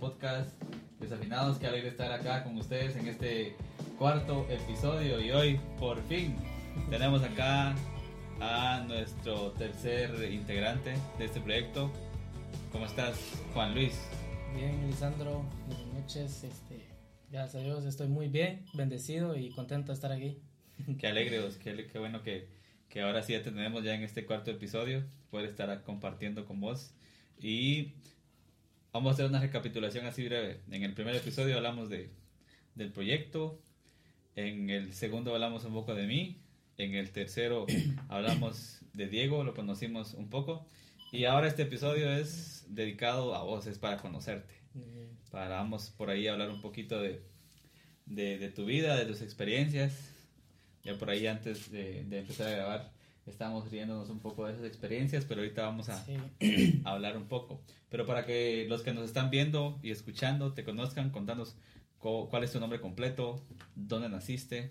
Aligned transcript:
podcast 0.00 0.50
Desafinados. 0.98 1.58
Qué 1.58 1.66
alegre 1.66 1.90
estar 1.90 2.10
acá 2.10 2.42
con 2.42 2.56
ustedes 2.56 2.96
en 2.96 3.06
este 3.06 3.54
cuarto 3.98 4.46
episodio. 4.48 5.20
Y 5.20 5.30
hoy, 5.30 5.60
por 5.78 6.02
fin, 6.04 6.36
tenemos 6.88 7.22
acá 7.22 7.74
a 8.40 8.82
nuestro 8.88 9.52
tercer 9.52 10.32
integrante 10.32 10.94
de 11.18 11.24
este 11.26 11.40
proyecto. 11.40 11.92
¿Cómo 12.72 12.86
estás, 12.86 13.18
Juan 13.52 13.74
Luis? 13.74 14.00
Bien, 14.54 14.86
Lisandro. 14.86 15.44
Buenas 15.66 15.86
noches. 15.88 16.44
Este, 16.44 16.88
gracias 17.30 17.62
a 17.62 17.66
Dios, 17.66 17.84
estoy 17.84 18.08
muy 18.08 18.28
bien, 18.28 18.64
bendecido 18.72 19.36
y 19.36 19.50
contento 19.50 19.88
de 19.88 19.94
estar 19.94 20.12
aquí. 20.12 20.38
Qué 20.98 21.08
alegre, 21.08 21.42
qué, 21.62 21.86
qué 21.86 21.98
bueno 21.98 22.22
que, 22.22 22.48
que 22.88 23.02
ahora 23.02 23.22
sí 23.22 23.34
ya 23.34 23.42
tenemos 23.42 23.84
ya 23.84 23.94
en 23.94 24.02
este 24.02 24.24
cuarto 24.24 24.50
episodio, 24.50 25.04
poder 25.30 25.50
estar 25.50 25.82
compartiendo 25.82 26.46
con 26.46 26.58
vos. 26.58 26.94
Y 27.38 27.92
vamos 28.92 29.10
a 29.10 29.14
hacer 29.14 29.26
una 29.26 29.40
recapitulación 29.40 30.06
así 30.06 30.24
breve. 30.24 30.60
En 30.70 30.82
el 30.82 30.94
primer 30.94 31.14
episodio 31.14 31.56
hablamos 31.56 31.88
de, 31.90 32.10
del 32.74 32.92
proyecto, 32.92 33.60
en 34.36 34.70
el 34.70 34.92
segundo 34.92 35.34
hablamos 35.34 35.64
un 35.64 35.72
poco 35.72 35.94
de 35.94 36.06
mí, 36.06 36.40
en 36.78 36.94
el 36.94 37.10
tercero 37.10 37.66
hablamos 38.08 38.80
de 38.92 39.08
Diego, 39.08 39.44
lo 39.44 39.54
conocimos 39.54 40.14
un 40.14 40.28
poco. 40.28 40.66
Y 41.12 41.24
ahora 41.24 41.48
este 41.48 41.62
episodio 41.62 42.10
es 42.10 42.64
dedicado 42.68 43.34
a 43.34 43.42
vos, 43.42 43.66
es 43.66 43.78
para 43.78 43.96
conocerte. 43.96 44.54
Para 45.30 45.56
vamos 45.56 45.90
por 45.90 46.10
ahí 46.10 46.28
a 46.28 46.32
hablar 46.32 46.50
un 46.50 46.60
poquito 46.60 47.00
de, 47.00 47.20
de, 48.06 48.38
de 48.38 48.48
tu 48.48 48.64
vida, 48.64 48.96
de 48.96 49.06
tus 49.06 49.20
experiencias. 49.22 49.92
Ya 50.84 50.96
por 50.96 51.10
ahí 51.10 51.26
antes 51.26 51.70
de, 51.70 52.04
de 52.04 52.20
empezar 52.20 52.48
a 52.48 52.56
grabar 52.56 52.92
estamos 53.26 53.70
riéndonos 53.70 54.10
un 54.10 54.20
poco 54.20 54.46
de 54.46 54.52
esas 54.52 54.64
experiencias, 54.64 55.24
pero 55.24 55.40
ahorita 55.40 55.62
vamos 55.62 55.88
a, 55.88 55.96
a, 55.96 56.04
hablar 56.92 57.16
un 57.16 57.26
poco. 57.26 57.60
Pero 57.88 58.06
para 58.06 58.24
que 58.26 58.66
los 58.68 58.82
que 58.82 58.92
nos 58.92 59.04
están 59.04 59.30
viendo 59.30 59.78
y 59.82 59.90
escuchando 59.90 60.52
te 60.52 60.64
conozcan, 60.64 61.10
contanos 61.10 61.56
cuál 61.98 62.44
es 62.44 62.52
tu 62.52 62.60
nombre 62.60 62.80
completo, 62.80 63.44
dónde 63.74 64.08
naciste. 64.08 64.70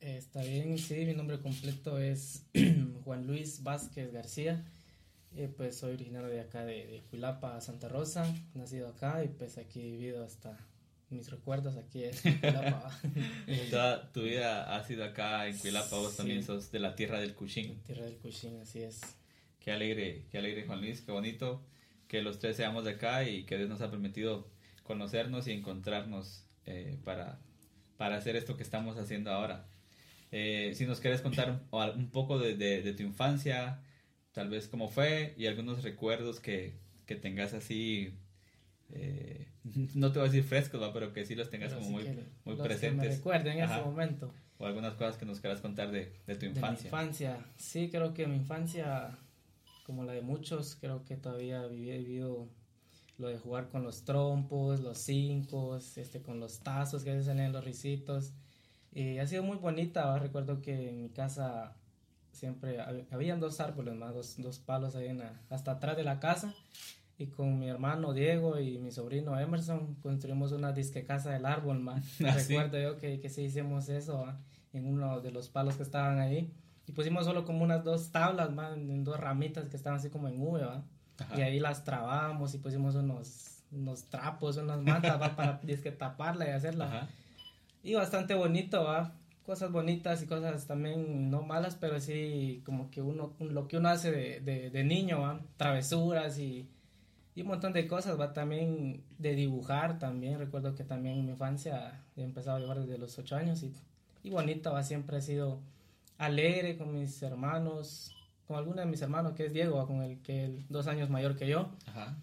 Está 0.00 0.42
bien, 0.42 0.78
sí, 0.78 1.04
mi 1.04 1.14
nombre 1.14 1.40
completo 1.40 1.98
es 1.98 2.46
Juan 3.04 3.26
Luis 3.26 3.62
Vázquez 3.62 4.12
García. 4.12 4.64
Eh, 5.36 5.48
pues 5.56 5.76
soy 5.78 5.92
originario 5.92 6.28
de 6.28 6.40
acá 6.40 6.64
de, 6.64 6.86
de 6.86 7.02
Cuilapa, 7.08 7.60
Santa 7.60 7.88
Rosa, 7.88 8.26
nacido 8.54 8.88
acá 8.88 9.22
y 9.22 9.28
pues 9.28 9.58
aquí 9.58 9.80
he 9.80 9.90
vivido 9.92 10.24
hasta 10.24 10.58
mis 11.10 11.30
recuerdos 11.30 11.76
aquí 11.76 12.04
en 12.04 12.38
Cuilapa. 12.38 12.90
Toda 13.70 14.10
tu 14.12 14.22
vida 14.22 14.76
ha 14.76 14.84
sido 14.84 15.04
acá 15.04 15.48
en 15.48 15.58
Cuilapa, 15.58 15.96
vos 15.96 16.12
sí. 16.12 16.16
también 16.18 16.42
sos 16.42 16.70
de 16.70 16.78
la 16.78 16.94
tierra 16.94 17.20
del 17.20 17.34
Cuchín. 17.34 17.80
Tierra 17.84 18.04
del 18.04 18.16
Cuchín, 18.16 18.58
así 18.60 18.82
es. 18.82 19.00
Qué 19.58 19.72
alegre, 19.72 20.26
qué 20.30 20.38
alegre 20.38 20.64
Juan 20.66 20.80
Luis, 20.80 21.02
qué 21.02 21.12
bonito 21.12 21.62
que 22.10 22.22
los 22.22 22.40
tres 22.40 22.56
seamos 22.56 22.84
de 22.84 22.90
acá 22.92 23.22
y 23.28 23.44
que 23.44 23.56
Dios 23.56 23.68
nos 23.68 23.80
ha 23.82 23.90
permitido 23.90 24.50
conocernos 24.82 25.46
y 25.46 25.52
encontrarnos 25.52 26.44
eh, 26.66 26.98
para, 27.04 27.38
para 27.96 28.16
hacer 28.16 28.34
esto 28.34 28.56
que 28.56 28.64
estamos 28.64 28.98
haciendo 28.98 29.30
ahora. 29.30 29.68
Eh, 30.32 30.72
si 30.74 30.86
nos 30.86 30.98
quieres 30.98 31.20
contar 31.20 31.50
un, 31.70 31.90
un 31.96 32.10
poco 32.10 32.40
de, 32.40 32.56
de, 32.56 32.82
de, 32.82 32.92
tu 32.94 33.04
infancia, 33.04 33.80
tal 34.32 34.48
vez 34.48 34.66
cómo 34.66 34.88
fue 34.88 35.34
y 35.36 35.46
algunos 35.46 35.84
recuerdos 35.84 36.40
que, 36.40 36.74
que 37.06 37.14
tengas 37.14 37.54
así 37.54 38.14
eh, 38.92 39.48
no 39.94 40.12
te 40.12 40.18
voy 40.18 40.28
a 40.28 40.30
decir 40.30 40.44
frescos, 40.44 40.80
¿va? 40.82 40.92
pero 40.92 41.12
que 41.12 41.24
sí 41.24 41.34
los 41.34 41.50
tengas 41.50 41.70
Pero 41.70 41.80
como 41.82 41.92
muy, 41.92 42.04
que 42.04 42.12
muy 42.44 42.56
los 42.56 42.56
que 42.56 42.62
presentes. 42.62 43.08
me 43.10 43.16
recuerden 43.16 43.58
en 43.58 43.64
Ajá. 43.64 43.76
ese 43.76 43.84
momento. 43.84 44.32
O 44.58 44.66
algunas 44.66 44.94
cosas 44.94 45.16
que 45.16 45.24
nos 45.24 45.40
quieras 45.40 45.60
contar 45.60 45.90
de, 45.90 46.12
de 46.26 46.34
tu 46.34 46.40
De 46.40 46.48
mi 46.50 46.56
infancia. 46.56 46.86
infancia. 46.88 47.46
Sí, 47.56 47.88
creo 47.90 48.12
que 48.12 48.26
mi 48.26 48.36
infancia, 48.36 49.16
como 49.86 50.04
la 50.04 50.12
de 50.12 50.20
muchos, 50.20 50.76
creo 50.80 51.04
que 51.04 51.16
todavía 51.16 51.66
viví- 51.66 51.90
he 51.90 51.98
vivido 51.98 52.48
lo 53.16 53.28
de 53.28 53.38
jugar 53.38 53.68
con 53.68 53.82
los 53.84 54.04
trompos, 54.04 54.80
los 54.80 54.98
cinco, 54.98 55.76
este, 55.76 56.20
con 56.22 56.40
los 56.40 56.60
tazos 56.60 57.04
que 57.04 57.22
salían 57.22 57.52
los 57.52 57.64
risitos. 57.64 58.32
Y 58.92 59.18
ha 59.18 59.26
sido 59.26 59.42
muy 59.42 59.56
bonita. 59.56 60.04
¿va? 60.06 60.18
Recuerdo 60.18 60.60
que 60.62 60.88
en 60.90 61.02
mi 61.02 61.08
casa 61.10 61.76
siempre 62.32 62.78
hab- 62.80 63.06
habían 63.10 63.40
dos 63.40 63.60
árboles 63.60 63.94
más, 63.94 64.14
dos, 64.14 64.34
dos 64.38 64.58
palos 64.58 64.94
ahí 64.96 65.08
en 65.08 65.18
la- 65.18 65.40
hasta 65.48 65.72
atrás 65.72 65.96
de 65.96 66.04
la 66.04 66.18
casa. 66.20 66.54
Y 67.20 67.26
con 67.26 67.58
mi 67.58 67.68
hermano 67.68 68.14
Diego 68.14 68.58
y 68.58 68.78
mi 68.78 68.90
sobrino 68.90 69.38
Emerson 69.38 69.96
construimos 69.96 70.52
una 70.52 70.72
disque 70.72 71.04
casa 71.04 71.30
del 71.32 71.44
árbol, 71.44 71.78
más. 71.78 72.02
¿Ah, 72.26 72.38
sí? 72.38 72.56
Recuerdo 72.56 72.80
yo 72.80 72.96
que, 72.96 73.20
que 73.20 73.28
sí 73.28 73.42
hicimos 73.42 73.90
eso 73.90 74.22
¿va? 74.22 74.40
en 74.72 74.86
uno 74.86 75.20
de 75.20 75.30
los 75.30 75.50
palos 75.50 75.76
que 75.76 75.82
estaban 75.82 76.18
ahí. 76.18 76.50
Y 76.86 76.92
pusimos 76.92 77.26
solo 77.26 77.44
como 77.44 77.62
unas 77.62 77.84
dos 77.84 78.10
tablas, 78.10 78.50
más, 78.50 78.72
en 78.74 79.04
dos 79.04 79.20
ramitas 79.20 79.68
que 79.68 79.76
estaban 79.76 79.98
así 79.98 80.08
como 80.08 80.28
en 80.28 80.40
V, 80.40 80.64
¿va? 80.64 80.82
Y 81.36 81.42
ahí 81.42 81.60
las 81.60 81.84
trabamos 81.84 82.54
y 82.54 82.58
pusimos 82.58 82.94
unos, 82.94 83.64
unos 83.70 84.04
trapos, 84.04 84.56
unas 84.56 84.80
mantas, 84.80 85.20
¿va? 85.20 85.36
Para 85.36 85.60
disque 85.62 85.92
taparla 85.92 86.48
y 86.48 86.52
hacerla. 86.52 86.86
Ajá. 86.86 87.08
Y 87.82 87.96
bastante 87.96 88.32
bonito, 88.32 88.82
¿va? 88.82 89.12
Cosas 89.44 89.70
bonitas 89.70 90.22
y 90.22 90.26
cosas 90.26 90.66
también 90.66 91.30
no 91.30 91.42
malas, 91.42 91.76
pero 91.76 92.00
sí 92.00 92.62
como 92.64 92.90
que 92.90 93.02
uno, 93.02 93.34
lo 93.40 93.68
que 93.68 93.76
uno 93.76 93.90
hace 93.90 94.10
de, 94.10 94.40
de, 94.40 94.70
de 94.70 94.84
niño, 94.84 95.20
¿va? 95.20 95.42
Travesuras 95.58 96.38
y, 96.38 96.66
y 97.34 97.42
un 97.42 97.48
montón 97.48 97.72
de 97.72 97.86
cosas, 97.86 98.18
¿va? 98.18 98.32
También 98.32 99.04
de 99.18 99.34
dibujar 99.34 99.98
también. 99.98 100.38
Recuerdo 100.38 100.74
que 100.74 100.84
también 100.84 101.18
en 101.18 101.26
mi 101.26 101.32
infancia 101.32 102.04
he 102.16 102.22
empezado 102.22 102.56
a 102.56 102.60
dibujar 102.60 102.80
desde 102.80 102.98
los 102.98 103.18
ocho 103.18 103.36
años 103.36 103.62
y, 103.62 103.72
y 104.22 104.30
bonito, 104.30 104.72
¿va? 104.72 104.82
Siempre 104.82 105.18
he 105.18 105.22
sido 105.22 105.60
alegre 106.18 106.76
con 106.76 106.92
mis 106.92 107.22
hermanos, 107.22 108.14
con 108.46 108.58
alguno 108.58 108.80
de 108.80 108.86
mis 108.86 109.00
hermanos 109.00 109.32
que 109.32 109.46
es 109.46 109.52
Diego, 109.52 109.76
¿va? 109.76 109.86
con 109.86 110.02
el 110.02 110.20
que 110.20 110.44
es 110.46 110.68
dos 110.68 110.86
años 110.86 111.08
mayor 111.08 111.34
que 111.36 111.48
yo 111.48 111.70
Ajá. 111.86 112.14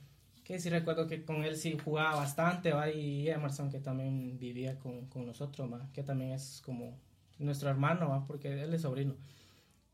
que 0.43 0.59
sí 0.59 0.69
recuerdo 0.69 1.07
que 1.07 1.25
con 1.25 1.43
él 1.43 1.55
sí 1.55 1.77
jugaba 1.83 2.15
bastante, 2.17 2.73
¿va? 2.73 2.91
y 2.91 3.27
Emerson 3.27 3.71
que 3.71 3.79
también 3.79 4.37
vivía 4.37 4.77
con, 4.77 5.07
con 5.07 5.25
nosotros, 5.25 5.71
¿va? 5.73 5.89
que 5.93 6.03
también 6.03 6.33
es 6.33 6.61
como 6.63 6.95
nuestro 7.39 7.69
hermano, 7.69 8.09
¿va? 8.09 8.27
porque 8.27 8.61
él 8.61 8.71
es 8.73 8.83
sobrino. 8.83 9.15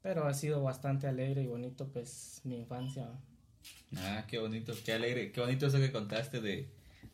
Pero 0.01 0.27
ha 0.27 0.33
sido 0.33 0.61
bastante 0.61 1.07
alegre 1.07 1.43
y 1.43 1.47
bonito 1.47 1.87
pues 1.87 2.41
mi 2.43 2.57
infancia. 2.57 3.05
¿va? 3.05 3.19
Ah, 3.97 4.25
qué 4.27 4.39
bonito, 4.39 4.73
qué 4.85 4.93
alegre, 4.93 5.31
qué 5.31 5.41
bonito 5.41 5.67
eso 5.67 5.77
que 5.77 5.91
contaste 5.91 6.41
de, 6.41 6.67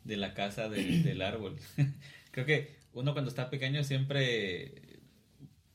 de 0.04 0.16
la 0.16 0.34
casa 0.34 0.68
del, 0.68 1.02
del 1.04 1.22
árbol. 1.22 1.56
Creo 2.32 2.46
que 2.46 2.76
uno 2.92 3.12
cuando 3.12 3.30
está 3.30 3.50
pequeño 3.50 3.84
siempre 3.84 5.00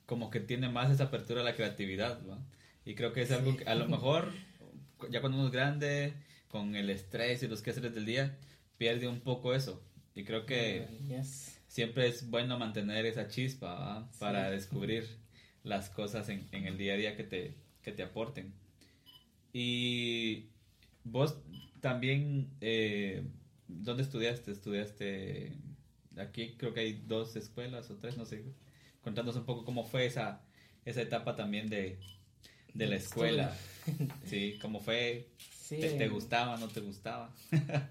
como 0.06 0.30
que 0.30 0.40
tiene 0.40 0.70
más 0.70 0.92
esa 0.92 1.06
apertura 1.06 1.42
a 1.42 1.44
la 1.44 1.56
creatividad, 1.56 2.22
¿va? 2.28 2.40
Y 2.86 2.94
creo 2.94 3.14
que 3.14 3.24
es 3.24 3.32
algo 3.32 3.58
que 3.58 3.64
a 3.64 3.74
lo 3.74 3.88
mejor 3.88 4.32
ya 5.10 5.22
cuando 5.22 5.38
uno 5.38 5.48
es 5.48 5.54
grande, 5.54 6.14
con 6.48 6.76
el 6.76 6.90
estrés 6.90 7.44
y 7.44 7.48
los 7.48 7.62
quehaceres 7.62 7.94
del 7.94 8.06
día, 8.06 8.38
pierde 8.78 9.08
un 9.08 9.20
poco 9.22 9.54
eso. 9.54 9.82
Y 10.16 10.24
creo 10.24 10.46
que 10.46 10.88
siempre 11.68 12.08
es 12.08 12.30
bueno 12.30 12.58
mantener 12.58 13.06
esa 13.06 13.28
chispa 13.28 14.10
para 14.20 14.50
descubrir 14.50 15.06
las 15.64 15.90
cosas 15.90 16.30
en, 16.30 16.48
en 16.52 16.66
el 16.66 16.78
día 16.78 16.94
a 16.94 16.98
día 16.98 17.16
que 17.18 17.24
te, 17.24 17.56
que 17.82 17.92
te 17.92 18.04
aporten. 18.04 18.54
Y 19.54 20.50
vos 21.06 21.38
también, 21.80 22.50
eh, 22.60 23.24
¿dónde 23.68 24.04
estudiaste? 24.04 24.52
Estudiaste 24.52 25.54
aquí, 26.18 26.56
creo 26.58 26.74
que 26.74 26.82
hay 26.82 27.04
dos 27.08 27.36
escuelas 27.38 27.90
o 27.90 27.96
tres, 27.96 28.18
no 28.18 28.26
sé. 28.26 28.44
Contándonos 29.02 29.40
un 29.40 29.46
poco 29.46 29.64
cómo 29.64 29.86
fue 29.86 30.06
esa, 30.06 30.42
esa 30.84 31.02
etapa 31.02 31.36
también 31.36 31.70
de, 31.70 31.98
de 32.74 32.88
la 32.88 32.98
escuela. 32.98 33.56
Sí, 34.26 34.58
cómo 34.60 34.80
fue, 34.80 35.30
Sí, 35.66 35.78
¿Te, 35.78 36.08
gustaba, 36.10 36.58
no 36.58 36.68
te 36.68 36.80
gustaba? 36.80 37.34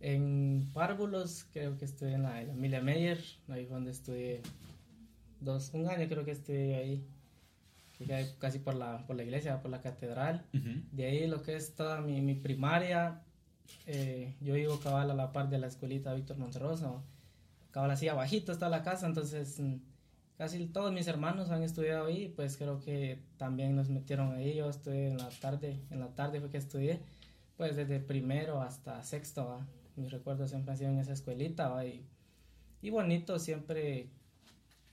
En 0.00 0.68
Párvulos 0.74 1.46
creo 1.52 1.78
que 1.78 1.84
estudié 1.84 2.14
en 2.14 2.24
la, 2.24 2.40
en 2.40 2.48
la 2.48 2.52
Emilia 2.52 2.80
Meyer, 2.82 3.18
ahí 3.48 3.64
fue 3.64 3.76
donde 3.76 3.92
estudié 3.92 4.42
dos, 5.40 5.70
un 5.72 5.88
año 5.88 6.06
creo 6.08 6.24
que 6.24 6.32
estudié 6.32 6.74
ahí, 6.74 7.04
que 7.98 8.26
casi 8.38 8.58
por 8.58 8.74
la, 8.74 9.06
por 9.06 9.16
la 9.16 9.22
iglesia, 9.22 9.62
por 9.62 9.70
la 9.70 9.80
catedral. 9.80 10.44
Ujú. 10.52 10.82
De 10.92 11.06
ahí 11.06 11.26
lo 11.26 11.42
que 11.42 11.56
es 11.56 11.74
toda 11.74 12.00
mi, 12.00 12.20
mi 12.20 12.34
primaria, 12.34 13.22
eh, 13.86 14.34
yo 14.40 14.54
vivo 14.54 14.80
cabal 14.80 15.10
a 15.10 15.14
la 15.14 15.32
par 15.32 15.48
de 15.48 15.58
la 15.58 15.66
escuelita 15.66 16.14
Víctor 16.14 16.38
Monterrosa, 16.38 16.86
¿no? 16.86 17.02
cabal 17.70 17.90
así 17.90 18.08
abajito 18.08 18.52
está 18.52 18.68
la 18.68 18.82
casa, 18.82 19.06
entonces 19.06 19.58
mm, 19.58 19.74
casi 20.38 20.66
todos 20.66 20.92
mis 20.92 21.08
hermanos 21.08 21.50
han 21.50 21.62
estudiado 21.62 22.06
ahí, 22.06 22.28
pues 22.28 22.56
creo 22.56 22.80
que 22.80 23.18
también 23.36 23.74
nos 23.74 23.88
metieron 23.88 24.32
ahí, 24.32 24.54
yo 24.54 24.70
estudié 24.70 25.08
en 25.08 25.18
la 25.18 25.28
tarde, 25.28 25.80
en 25.90 25.98
la 25.98 26.14
tarde 26.14 26.40
fue 26.40 26.50
que 26.50 26.58
estudié, 26.58 27.00
pues 27.56 27.74
desde 27.74 27.98
primero 27.98 28.62
hasta 28.62 29.02
sexto, 29.02 29.46
¿va? 29.46 29.66
mis 29.96 30.10
recuerdos 30.10 30.50
siempre 30.50 30.72
han 30.72 30.78
sido 30.78 30.90
en 30.90 30.98
esa 30.98 31.12
escuelita, 31.12 31.68
¿va? 31.68 31.84
Y, 31.84 32.04
y 32.82 32.90
bonito 32.90 33.38
siempre 33.38 34.08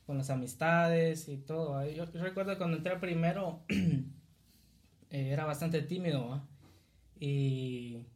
con 0.06 0.18
las 0.18 0.30
amistades 0.30 1.30
y 1.30 1.38
todo, 1.38 1.71
¿va? 1.71 1.88
yo 1.88 2.06
recuerdo 2.13 2.57
cuando 2.57 2.77
entré 2.77 2.98
primero, 2.98 3.63
eh, 3.69 5.30
era 5.30 5.45
bastante 5.45 5.81
tímido. 5.81 6.42
Y 7.19 8.07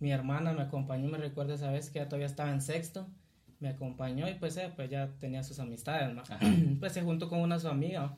mi 0.00 0.10
hermana 0.10 0.52
me 0.52 0.62
acompañó, 0.62 1.08
me 1.08 1.18
recuerdo 1.18 1.54
esa 1.54 1.70
vez 1.70 1.90
que 1.90 1.98
ya 1.98 2.08
todavía 2.08 2.26
estaba 2.26 2.50
en 2.50 2.60
sexto, 2.60 3.06
me 3.60 3.68
acompañó 3.68 4.28
y 4.28 4.34
pues, 4.34 4.56
eh, 4.56 4.72
pues 4.74 4.90
ya 4.90 5.12
tenía 5.18 5.42
sus 5.42 5.58
amistades, 5.58 6.14
¿no? 6.14 6.22
Pues 6.80 6.92
se 6.92 7.02
juntó 7.02 7.28
con 7.28 7.40
una 7.40 7.58
su 7.58 7.68
amiga. 7.68 8.16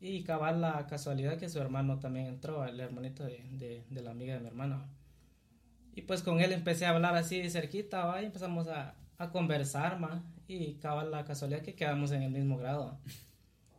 Y 0.00 0.24
cabal 0.24 0.60
la 0.60 0.86
casualidad 0.88 1.38
que 1.38 1.48
su 1.48 1.60
hermano 1.60 2.00
también 2.00 2.26
entró, 2.26 2.64
el 2.64 2.80
hermanito 2.80 3.24
de, 3.24 3.44
de, 3.52 3.84
de 3.88 4.02
la 4.02 4.10
amiga 4.10 4.34
de 4.34 4.40
mi 4.40 4.48
hermano. 4.48 4.84
Y 5.94 6.02
pues 6.02 6.22
con 6.22 6.40
él 6.40 6.52
empecé 6.52 6.86
a 6.86 6.90
hablar 6.90 7.14
así 7.14 7.48
cerquita, 7.50 8.04
¿va? 8.06 8.22
y 8.22 8.26
empezamos 8.26 8.66
a, 8.68 8.94
a 9.18 9.30
conversar, 9.30 10.00
ma, 10.00 10.24
y 10.48 10.74
cabal 10.74 11.10
la 11.10 11.24
casualidad 11.24 11.62
que 11.62 11.74
quedamos 11.74 12.12
en 12.12 12.22
el 12.22 12.30
mismo 12.30 12.58
grado. 12.58 12.98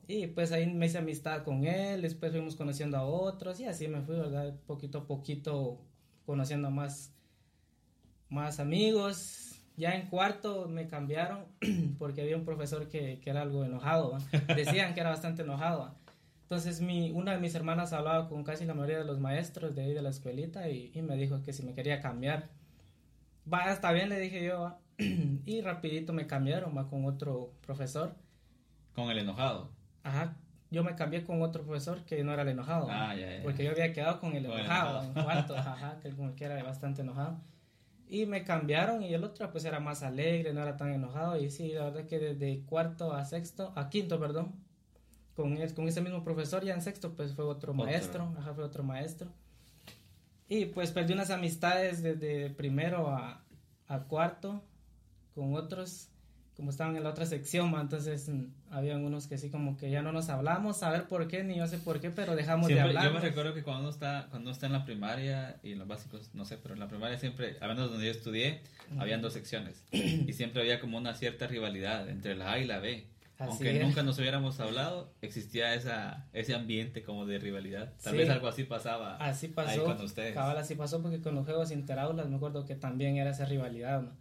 Y 0.07 0.27
pues 0.27 0.51
ahí 0.51 0.68
me 0.68 0.88
hice 0.88 0.98
amistad 0.98 1.44
con 1.44 1.65
él, 1.65 2.01
después 2.01 2.31
fuimos 2.31 2.56
conociendo 2.56 2.98
a 2.98 3.04
otros 3.04 3.60
y 3.60 3.65
así 3.65 3.88
me 3.88 4.01
fui, 4.01 4.15
¿verdad? 4.15 4.54
Poquito 4.68 5.00
a 5.00 5.07
poquito 5.07 5.80
conociendo 6.25 6.69
más, 6.69 7.13
más 8.30 8.60
amigos. 8.60 9.62
Ya 9.75 9.95
en 9.95 10.07
cuarto 10.07 10.68
me 10.68 10.88
cambiaron 10.88 11.45
porque 11.98 12.21
había 12.21 12.38
un 12.38 12.45
profesor 12.45 12.89
que, 12.89 13.19
que 13.21 13.30
era 13.30 13.42
algo 13.42 13.63
enojado, 13.63 14.18
decían 14.56 14.94
que 14.94 15.00
era 15.00 15.09
bastante 15.09 15.44
enojado. 15.44 15.95
Entonces 16.44 16.81
mi, 16.81 17.09
una 17.12 17.31
de 17.31 17.39
mis 17.39 17.56
hermanas 17.56 17.94
hablaba 17.94 18.27
con 18.27 18.44
casi 18.44 18.66
la 18.66 18.74
mayoría 18.74 19.00
de 19.00 19.06
los 19.06 19.19
maestros 19.19 19.74
de 19.74 19.83
ahí 19.83 19.94
de 19.94 20.01
la 20.01 20.09
escuelita 20.09 20.69
y, 20.69 20.92
y 20.94 21.01
me 21.01 21.16
dijo 21.16 21.42
que 21.42 21.54
si 21.54 21.63
me 21.63 21.74
quería 21.74 22.01
cambiar. 22.01 22.50
Va, 23.51 23.72
está 23.72 23.92
bien, 23.92 24.10
le 24.10 24.19
dije 24.19 24.44
yo. 24.44 24.62
¿va? 24.62 24.80
y 24.98 25.62
rapidito 25.62 26.13
me 26.13 26.28
cambiaron, 26.28 26.75
va, 26.78 26.88
con 26.88 27.06
otro 27.06 27.54
profesor. 27.66 28.16
Con 28.95 29.10
el 29.10 29.19
enojado. 29.19 29.69
Ajá, 30.04 30.36
yo 30.69 30.84
me 30.84 30.95
cambié 30.95 31.24
con 31.24 31.42
otro 31.42 31.63
profesor 31.63 32.04
que 32.06 32.24
no 32.24 32.31
era 32.34 32.44
el 32.44 32.50
enojado. 32.50 32.88
Ah, 32.90 33.16
ya, 33.16 33.38
ya. 33.38 33.44
Porque 33.44 33.63
yo 33.63 33.72
había 33.72 33.92
quedado 33.94 34.19
con 34.19 34.36
el 34.36 34.45
el 34.45 34.51
enojado, 34.51 35.04
en 35.04 35.13
cuarto, 35.13 35.56
ajá, 35.57 36.00
que 36.01 36.10
el 36.10 36.36
que 36.36 36.45
era 36.45 36.62
bastante 36.63 37.01
enojado. 37.01 37.40
Y 38.07 38.25
me 38.28 38.44
cambiaron 38.44 39.01
y 39.01 39.13
el 39.13 39.24
otro 39.24 39.50
pues 39.51 39.66
era 39.66 39.80
más 39.80 40.04
alegre, 40.04 40.54
no 40.54 40.62
era 40.62 40.78
tan 40.78 40.94
enojado. 40.94 41.38
Y 41.38 41.50
sí, 41.50 41.69
la 41.74 41.86
verdad 41.86 42.06
que 42.06 42.19
desde 42.19 42.63
cuarto 42.66 43.13
a 43.13 43.25
sexto, 43.25 43.74
a 43.75 43.90
quinto, 43.90 44.19
perdón, 44.19 44.54
con, 45.36 45.57
es- 45.57 45.74
con 45.74 45.88
ese 45.88 46.01
mismo 46.01 46.24
profesor, 46.24 46.63
ya 46.63 46.74
en 46.75 46.81
sexto 46.81 47.16
pues 47.16 47.34
fue 47.34 47.45
otro, 47.45 47.72
Otro. 47.74 47.86
maestro, 47.86 48.34
ajá, 48.38 48.54
fue 48.54 48.63
otro 48.63 48.84
maestro. 48.84 49.31
Y 50.50 50.66
pues 50.66 50.92
perdí 50.92 51.13
unas 51.13 51.30
amistades 51.31 52.04
desde 52.04 52.50
primero 52.50 53.07
a, 53.10 53.42
a 53.88 54.00
cuarto 54.04 54.63
con 55.36 55.56
otros, 55.56 56.10
como 56.56 56.69
estaban 56.69 56.95
en 56.95 57.04
la 57.04 57.10
otra 57.10 57.25
sección, 57.25 57.72
ma, 57.72 57.81
entonces 57.81 58.30
mm, 58.30 58.45
habían 58.69 59.04
unos 59.04 59.25
que 59.25 59.40
sí 59.40 59.50
como 59.50 59.78
que 59.78 59.90
ya 59.90 60.04
no 60.04 60.12
nos 60.12 60.30
hablamos, 60.30 60.84
a 60.84 60.92
ver 60.92 61.06
por 61.07 61.28
qué, 61.28 61.44
ni 61.44 61.56
yo 61.56 61.66
sé 61.66 61.80
por 61.80 62.00
qué, 62.00 62.12
pero 62.12 62.36
dejamos 62.36 62.68
Siempre- 62.68 62.84
de 62.84 62.90
hablar. 63.00 63.06
yo 63.06 63.13
me 63.19 63.19
recuerdo 63.19 63.54
que 63.56 63.63
cuando 63.63 63.81
uno 63.81 63.90
está 63.90 64.28
cuando 64.30 64.50
uno 64.50 64.51
está 64.51 64.68
en 64.68 64.74
la 64.74 64.86
primaria 64.86 65.57
y 65.63 65.72
en 65.72 65.80
los 65.80 65.88
básicos, 65.88 66.30
no 66.36 66.45
sé, 66.45 66.57
pero 66.57 66.75
en 66.75 66.80
la 66.81 66.88
primaria 66.88 67.18
siempre, 67.18 67.57
al 67.62 67.69
menos 67.69 67.90
donde 67.90 68.06
yo 68.06 68.12
estudié, 68.12 68.62
habían 69.00 69.22
dos 69.24 69.34
secciones 69.34 69.81
y 69.92 70.31
siempre 70.34 70.62
había 70.62 70.80
como 70.80 70.98
una 71.00 71.16
cierta 71.16 71.48
rivalidad 71.48 72.07
entre 72.10 72.36
la 72.36 72.51
A 72.51 72.60
y 72.60 72.66
la 72.68 72.78
B. 72.80 73.06
Así 73.39 73.50
Aunque 73.68 73.83
nunca 73.83 74.03
nos 74.03 74.19
hubiéramos 74.19 74.59
hablado, 74.59 75.12
existía 75.21 75.74
esa, 75.74 76.27
ese 76.33 76.53
ambiente 76.53 77.03
como 77.03 77.25
de 77.25 77.39
rivalidad. 77.39 77.91
Tal 78.03 78.12
Sí. 78.13 78.18
vez 78.19 78.30
algo 78.30 78.47
así 78.47 78.63
pasaba 78.63 79.18
Así 79.18 79.47
ahí 79.47 79.51
pasó, 79.53 79.85
con 79.85 80.00
ustedes. 80.01 80.33
cabal, 80.35 80.57
así 80.57 80.75
pasó 80.75 81.01
porque 81.01 81.19
con 81.19 81.33
los 81.35 81.44
juegos 81.45 81.71
interaulas 81.71 82.30
me 82.30 82.35
acuerdo 82.35 82.65
que 82.65 82.75
también 82.75 83.18
era 83.18 83.31
esa 83.31 83.45
rivalidad, 83.45 84.01
¿no? 84.03 84.12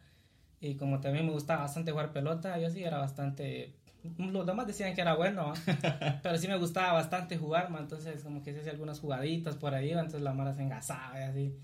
Y 0.60 0.76
como 0.76 1.00
también 1.00 1.26
me 1.26 1.32
gustaba 1.32 1.62
bastante 1.62 1.90
jugar 1.92 2.12
pelota, 2.12 2.58
yo 2.58 2.70
sí 2.70 2.82
era 2.84 2.98
bastante... 2.98 3.74
Los 4.18 4.46
demás 4.46 4.66
decían 4.66 4.94
que 4.94 5.00
era 5.02 5.14
bueno, 5.14 5.52
pero 6.22 6.36
sí 6.38 6.48
me 6.48 6.56
gustaba 6.56 6.92
bastante 6.94 7.36
jugar, 7.36 7.70
¿ma? 7.70 7.78
entonces 7.80 8.22
como 8.24 8.42
que 8.42 8.52
se 8.52 8.60
hacía 8.60 8.72
algunas 8.72 8.98
jugaditas 8.98 9.56
por 9.56 9.74
ahí, 9.74 9.92
¿va? 9.92 10.00
entonces 10.00 10.22
la 10.22 10.32
mara 10.32 10.52
se 10.54 10.62
engasaba 10.62 11.20
y 11.20 11.22
así. 11.22 11.54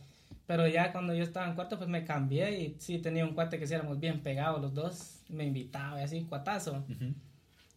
Pero 0.46 0.66
ya 0.68 0.92
cuando 0.92 1.14
yo 1.14 1.24
estaba 1.24 1.46
en 1.48 1.54
cuarto, 1.54 1.76
pues 1.78 1.88
me 1.88 2.04
cambié 2.04 2.60
y 2.60 2.76
sí 2.78 2.98
tenía 2.98 3.24
un 3.24 3.34
cuate 3.34 3.58
que 3.58 3.66
sí 3.66 3.74
éramos 3.74 3.98
bien 4.00 4.20
pegados 4.20 4.60
los 4.62 4.72
dos, 4.74 5.20
me 5.28 5.44
invitaba 5.44 6.00
y 6.00 6.04
así, 6.04 6.22
cuatazo. 6.24 6.84
Ujú. 6.88 7.14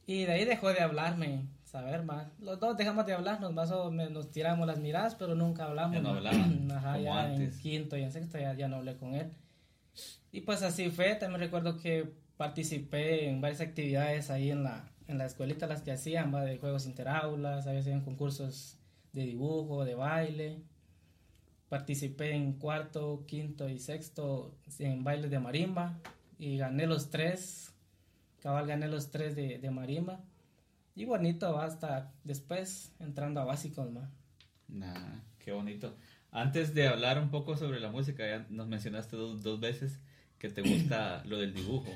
Y 0.06 0.26
de 0.26 0.32
ahí 0.34 0.46
dejó 0.46 0.74
de 0.74 0.82
hablarme, 0.82 1.48
saber 1.64 2.04
más. 2.04 2.28
Los 2.40 2.60
dos 2.60 2.76
dejamos 2.78 3.06
de 3.06 3.14
hablarnos, 3.14 3.54
más 3.54 3.72
o 3.72 3.92
menos 3.92 4.12
nos 4.12 4.32
tiramos 4.32 4.68
las 4.68 4.80
miradas, 4.80 5.16
pero 5.16 5.36
nunca 5.36 5.66
hablamos. 5.66 5.96
Ya 5.96 6.02
no 6.02 6.12
¿no? 6.12 6.18
hablaban, 6.18 6.72
Ajá, 6.76 6.94
como 6.94 7.04
ya 7.04 7.24
antes. 7.24 7.56
en 7.56 7.62
quinto 7.62 7.98
y 7.98 8.04
en 8.04 8.12
sexto 8.12 8.38
ya, 8.38 8.54
ya 8.54 8.68
no 8.68 8.78
hablé 8.78 8.98
con 8.98 9.16
él. 9.16 9.32
Y 10.32 10.42
pues 10.42 10.64
así 10.64 10.90
fue, 10.90 11.16
también 11.16 11.42
recuerdo 11.42 11.78
que 11.78 12.14
participé 12.38 13.30
en 13.30 13.42
varias 13.42 13.62
actividades 13.62 14.30
ahí 14.30 14.50
en 14.50 14.64
la, 14.64 14.90
en 15.08 15.18
la 15.18 15.26
escuelita, 15.26 15.68
las 15.68 15.82
que 15.82 15.92
hacían, 15.92 16.34
¿va? 16.34 16.44
de 16.44 16.58
juegos 16.58 16.86
interaulas, 16.86 17.68
a 17.68 17.72
veces 17.72 17.94
en 17.94 18.02
concursos 18.02 18.78
de 19.14 19.24
dibujo, 19.24 19.86
de 19.86 19.96
baile. 19.96 20.62
Participé 21.70 22.34
en 22.34 22.54
cuarto, 22.54 23.24
quinto 23.28 23.70
y 23.70 23.80
sexto 23.80 24.58
en 24.80 25.04
bailes 25.04 25.32
de 25.32 25.40
marimba 25.40 26.00
y 26.38 26.58
gané 26.58 26.86
los 26.86 27.10
tres. 27.10 27.74
Cabal 28.42 28.68
gané 28.68 28.88
los 28.88 29.12
tres 29.12 29.36
de, 29.36 29.60
de 29.60 29.72
marimba. 29.72 30.20
Y 30.96 31.06
bonito, 31.06 31.54
¿va? 31.54 31.66
hasta 31.66 32.12
después 32.24 32.92
entrando 33.00 33.40
a 33.40 33.46
básicos, 33.46 33.90
¿ma? 33.92 34.10
Nah, 34.68 35.20
qué 35.40 35.52
bonito. 35.52 35.96
Antes 36.32 36.74
de 36.74 36.88
hablar 36.88 37.20
un 37.22 37.30
poco 37.30 37.56
sobre 37.58 37.80
la 37.80 37.90
música, 37.92 38.26
ya 38.28 38.46
nos 38.50 38.68
mencionaste 38.68 39.16
dos, 39.16 39.42
dos 39.42 39.60
veces 39.60 40.00
que 40.38 40.50
te 40.50 40.62
gusta 40.62 41.24
lo 41.28 41.38
del 41.38 41.54
dibujo. 41.54 41.92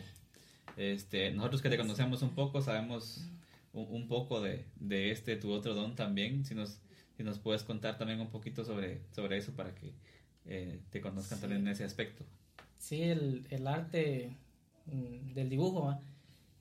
Este, 0.78 1.32
nosotros 1.32 1.62
que 1.62 1.70
te 1.70 1.78
conocemos 1.78 2.22
un 2.22 2.32
poco, 2.36 2.62
sabemos 2.62 3.28
un, 3.74 3.88
un 3.90 4.08
poco 4.08 4.42
de, 4.42 4.66
de 4.76 5.12
este 5.12 5.36
tu 5.38 5.52
otro 5.52 5.74
don 5.74 5.96
también. 5.96 6.46
Si 6.46 6.54
nos, 6.56 6.80
si 7.18 7.24
nos 7.24 7.40
puedes 7.40 7.64
contar 7.64 7.98
también 7.98 8.20
un 8.22 8.30
poquito 8.30 8.64
sobre, 8.64 9.02
sobre 9.12 9.38
eso 9.38 9.54
para 9.54 9.74
que 9.74 9.94
eh, 10.46 10.80
te 10.90 11.02
conozcan 11.02 11.38
Sí. 11.38 11.42
también 11.42 11.62
en 11.62 11.70
ese 11.70 11.84
aspecto. 11.86 12.24
Sí, 12.78 13.02
el, 13.04 13.46
el 13.50 13.68
arte 13.68 14.38
mm, 14.86 15.34
del 15.34 15.50
dibujo, 15.50 15.86
¿va? 15.86 16.00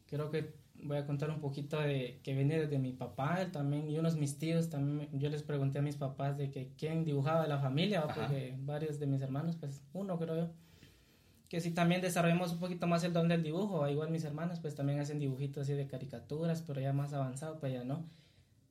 Creo 0.07 0.31
que 0.31 0.55
voy 0.83 0.97
a 0.99 1.07
contar 1.07 1.31
un 1.31 1.41
poquito 1.41 1.79
de 1.81 2.21
que 2.23 2.35
viene 2.35 2.59
desde 2.59 2.79
mi 2.79 2.93
papá 2.93 3.41
él 3.41 3.51
también 3.53 3.89
y 3.89 3.99
unos 3.99 4.17
mis 4.17 4.39
tíos 4.39 4.69
también. 4.71 5.09
Yo 5.13 5.31
les 5.31 5.43
pregunté 5.43 5.79
a 5.79 5.83
mis 5.83 5.97
papás 5.97 6.37
de 6.37 6.51
que 6.51 6.71
quién 6.77 7.05
dibujaba 7.05 7.43
de 7.43 7.49
la 7.49 7.59
familia, 7.59 8.01
¿va? 8.03 8.11
Ajá. 8.13 8.27
porque 8.27 8.55
varios 8.61 8.99
de 8.99 9.07
mis 9.07 9.23
hermanos, 9.23 9.57
pues 9.57 9.83
uno 9.93 10.19
creo 10.19 10.37
yo, 10.37 10.49
que 11.49 11.61
si 11.61 11.71
también 11.71 12.01
desarrollamos 12.01 12.53
un 12.53 12.59
poquito 12.59 12.87
más 12.87 13.05
el 13.05 13.13
don 13.13 13.29
del 13.29 13.43
dibujo, 13.43 13.89
igual 13.89 14.11
mis 14.11 14.25
hermanos 14.25 14.59
pues 14.61 14.75
también 14.75 14.99
hacen 15.01 15.19
dibujitos 15.19 15.63
así 15.63 15.75
de 15.75 15.87
caricaturas, 15.87 16.63
pero 16.63 16.81
ya 16.81 16.93
más 16.93 17.13
avanzado, 17.13 17.59
pues 17.61 17.73
ya 17.73 17.85
no. 17.85 18.05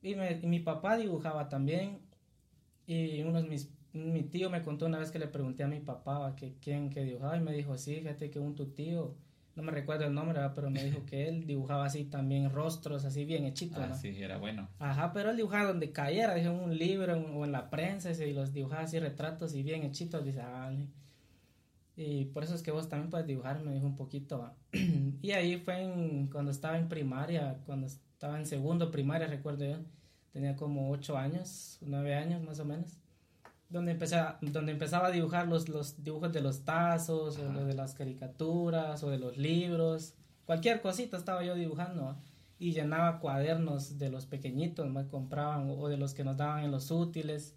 Y, 0.02 0.14
me- 0.16 0.38
y 0.42 0.46
mi 0.46 0.60
papá 0.60 0.96
dibujaba 0.96 1.48
también 1.48 1.98
y 2.86 3.22
unos 3.22 3.46
mis 3.46 3.70
mi 3.94 4.24
tío 4.24 4.50
me 4.50 4.60
contó 4.62 4.86
una 4.86 4.98
vez 4.98 5.12
que 5.12 5.20
le 5.20 5.28
pregunté 5.28 5.62
a 5.62 5.68
mi 5.68 5.78
papá 5.78 6.34
que 6.34 6.54
quién 6.60 6.90
que 6.90 7.04
dibujaba 7.04 7.36
y 7.36 7.40
me 7.40 7.52
dijo, 7.52 7.78
sí, 7.78 7.94
fíjate 8.00 8.28
que 8.28 8.40
un 8.40 8.56
tu 8.56 8.66
tío, 8.66 9.14
no 9.56 9.62
me 9.62 9.70
recuerdo 9.72 10.04
el 10.04 10.14
nombre, 10.14 10.40
pero 10.54 10.68
me 10.70 10.82
dijo 10.84 11.04
que 11.06 11.28
él 11.28 11.46
dibujaba 11.46 11.84
así 11.86 12.04
también 12.04 12.50
rostros, 12.50 13.04
así 13.04 13.24
bien 13.24 13.44
hechitos. 13.44 13.78
Ah, 13.78 13.86
¿no? 13.88 13.94
sí, 13.96 14.08
era 14.22 14.38
bueno. 14.38 14.68
Ajá, 14.78 15.12
pero 15.12 15.30
él 15.30 15.36
dibujaba 15.36 15.68
donde 15.68 15.92
cayera, 15.92 16.34
dije, 16.34 16.48
en 16.48 16.54
un 16.54 16.76
libro 16.76 17.16
o 17.18 17.44
en 17.44 17.52
la 17.52 17.70
prensa, 17.70 18.10
y 18.12 18.32
los 18.32 18.52
dibujaba 18.52 18.82
así 18.82 18.98
retratos 18.98 19.54
y 19.54 19.62
bien 19.62 19.82
hechitos, 19.84 20.24
dice, 20.24 20.40
ah, 20.40 20.50
vale. 20.50 20.88
Y 21.96 22.24
por 22.26 22.42
eso 22.42 22.54
es 22.54 22.62
que 22.62 22.72
vos 22.72 22.88
también 22.88 23.10
puedes 23.10 23.26
dibujar, 23.26 23.60
me 23.62 23.72
dijo 23.72 23.86
un 23.86 23.96
poquito. 23.96 24.52
y 25.22 25.30
ahí 25.30 25.56
fue 25.58 25.82
en- 25.82 26.26
cuando 26.28 26.50
estaba 26.50 26.76
en 26.78 26.88
primaria, 26.88 27.60
cuando 27.66 27.86
estaba 27.86 28.38
en 28.38 28.46
segundo 28.46 28.90
primaria, 28.90 29.28
recuerdo 29.28 29.64
yo, 29.64 29.76
tenía 30.32 30.56
como 30.56 30.90
ocho 30.90 31.16
años, 31.16 31.78
nueve 31.82 32.14
años 32.16 32.42
más 32.42 32.58
o 32.58 32.64
menos, 32.64 32.98
donde, 33.74 33.92
empecé 33.92 34.16
a- 34.16 34.38
donde 34.40 34.72
empezaba 34.72 35.08
a 35.08 35.10
dibujar 35.10 35.46
los, 35.48 35.68
los 35.68 36.02
dibujos 36.02 36.32
de 36.32 36.40
los 36.40 36.64
tazos, 36.64 37.38
o 37.38 37.42
Ajá. 37.44 37.52
los 37.52 37.66
de 37.66 37.74
las 37.74 37.94
caricaturas, 37.94 39.02
o 39.02 39.10
de 39.10 39.18
los 39.18 39.36
libros, 39.36 40.14
cualquier 40.46 40.80
cosita 40.80 41.16
estaba 41.18 41.44
yo 41.44 41.54
dibujando. 41.54 42.16
y 42.56 42.72
llenaba 42.72 43.18
cuadernos 43.18 43.98
de 43.98 44.08
los 44.10 44.26
pequeñitos, 44.26 44.88
me 44.88 45.06
compraban 45.08 45.68
o 45.76 45.88
de 45.88 45.96
los 45.98 46.14
que 46.14 46.22
nos 46.24 46.36
daban 46.36 46.62
en 46.64 46.70
los 46.70 46.90
útiles 46.92 47.54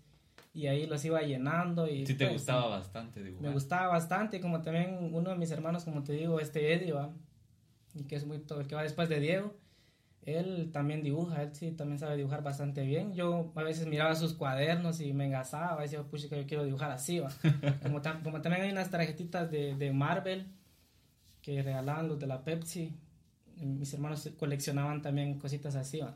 y 0.55 0.65
ahí 0.67 0.87
los 0.87 1.05
iba 1.05 1.21
llenando 1.21 1.87
y 1.87 2.05
Sí 2.07 2.15
te 2.15 2.25
pues, 2.25 2.37
gustaba 2.39 2.65
bastante 2.67 3.23
dibujar. 3.23 3.47
me 3.47 3.53
gustaba 3.53 3.87
bastante 3.89 4.41
como 4.41 4.61
también 4.63 5.11
uno 5.13 5.29
de 5.29 5.35
mis 5.37 5.51
hermanos 5.51 5.85
como 5.85 6.03
te 6.03 6.13
digo 6.13 6.39
este 6.39 6.73
Eddie 6.73 6.93
¿va? 6.93 7.11
y 7.93 8.03
que 8.05 8.15
es 8.15 8.25
muy 8.25 8.39
todo 8.39 8.59
el 8.59 8.67
que 8.67 8.73
va 8.75 8.81
después 8.81 9.07
de 9.07 9.19
Diego 9.19 9.53
él 10.27 10.71
también 10.73 11.03
dibuja 11.03 11.43
él 11.43 11.55
sí 11.55 11.71
también 11.71 11.99
sabe 11.99 12.17
dibujar 12.17 12.43
bastante 12.43 12.83
bien 12.85 13.13
yo 13.15 13.51
a 13.55 13.63
veces 13.63 13.87
miraba 13.87 14.15
sus 14.15 14.33
cuadernos 14.35 15.01
y 15.01 15.13
me 15.13 15.27
engasaba 15.27 15.81
y 15.81 15.83
decía 15.85 16.03
pucha 16.03 16.29
que 16.29 16.37
yo 16.41 16.47
quiero 16.47 16.65
dibujar 16.65 16.91
así 16.91 17.19
¿va? 17.21 17.29
como, 17.83 18.01
tam- 18.03 18.23
como 18.23 18.41
también 18.41 18.63
hay 18.65 18.71
unas 18.71 18.91
tarjetitas 18.91 19.51
de, 19.51 19.75
de 19.75 19.91
Marvel 19.93 20.47
que 21.41 21.61
regalaban 21.63 22.07
los 22.07 22.19
de 22.19 22.27
la 22.27 22.43
Pepsi 22.43 22.93
mis 23.61 23.93
hermanos 23.93 24.29
coleccionaban 24.37 25.01
también 25.01 25.39
cositas 25.39 25.75
así, 25.75 25.99
¿va? 26.01 26.15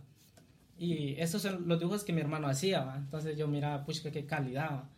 Y 0.78 1.16
esos 1.22 1.42
son 1.44 1.68
los 1.68 1.80
dibujos 1.80 2.04
que 2.04 2.14
mi 2.14 2.22
hermano 2.22 2.48
hacía, 2.48 2.84
¿va? 2.84 2.98
Entonces 2.98 3.38
yo 3.38 3.48
miraba, 3.48 3.86
pucha, 3.86 4.12
qué 4.12 4.26
calidad, 4.26 4.72
¿va? 4.72 4.90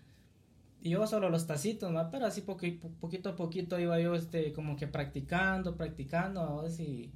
Y 0.81 0.91
yo 0.91 1.07
solo 1.07 1.29
los 1.29 1.47
tacitos, 1.47 1.95
¿va? 1.95 2.11
Pero 2.11 2.25
así 2.27 2.41
po- 2.41 2.57
poquito 3.01 3.29
a 3.29 3.35
poquito 3.35 3.79
iba 3.79 3.99
yo, 3.99 4.15
este, 4.15 4.53
como 4.53 4.75
que 4.75 4.87
practicando, 4.87 5.77
practicando, 5.77 6.57
¿va? 6.63 6.69
Y 6.83 7.11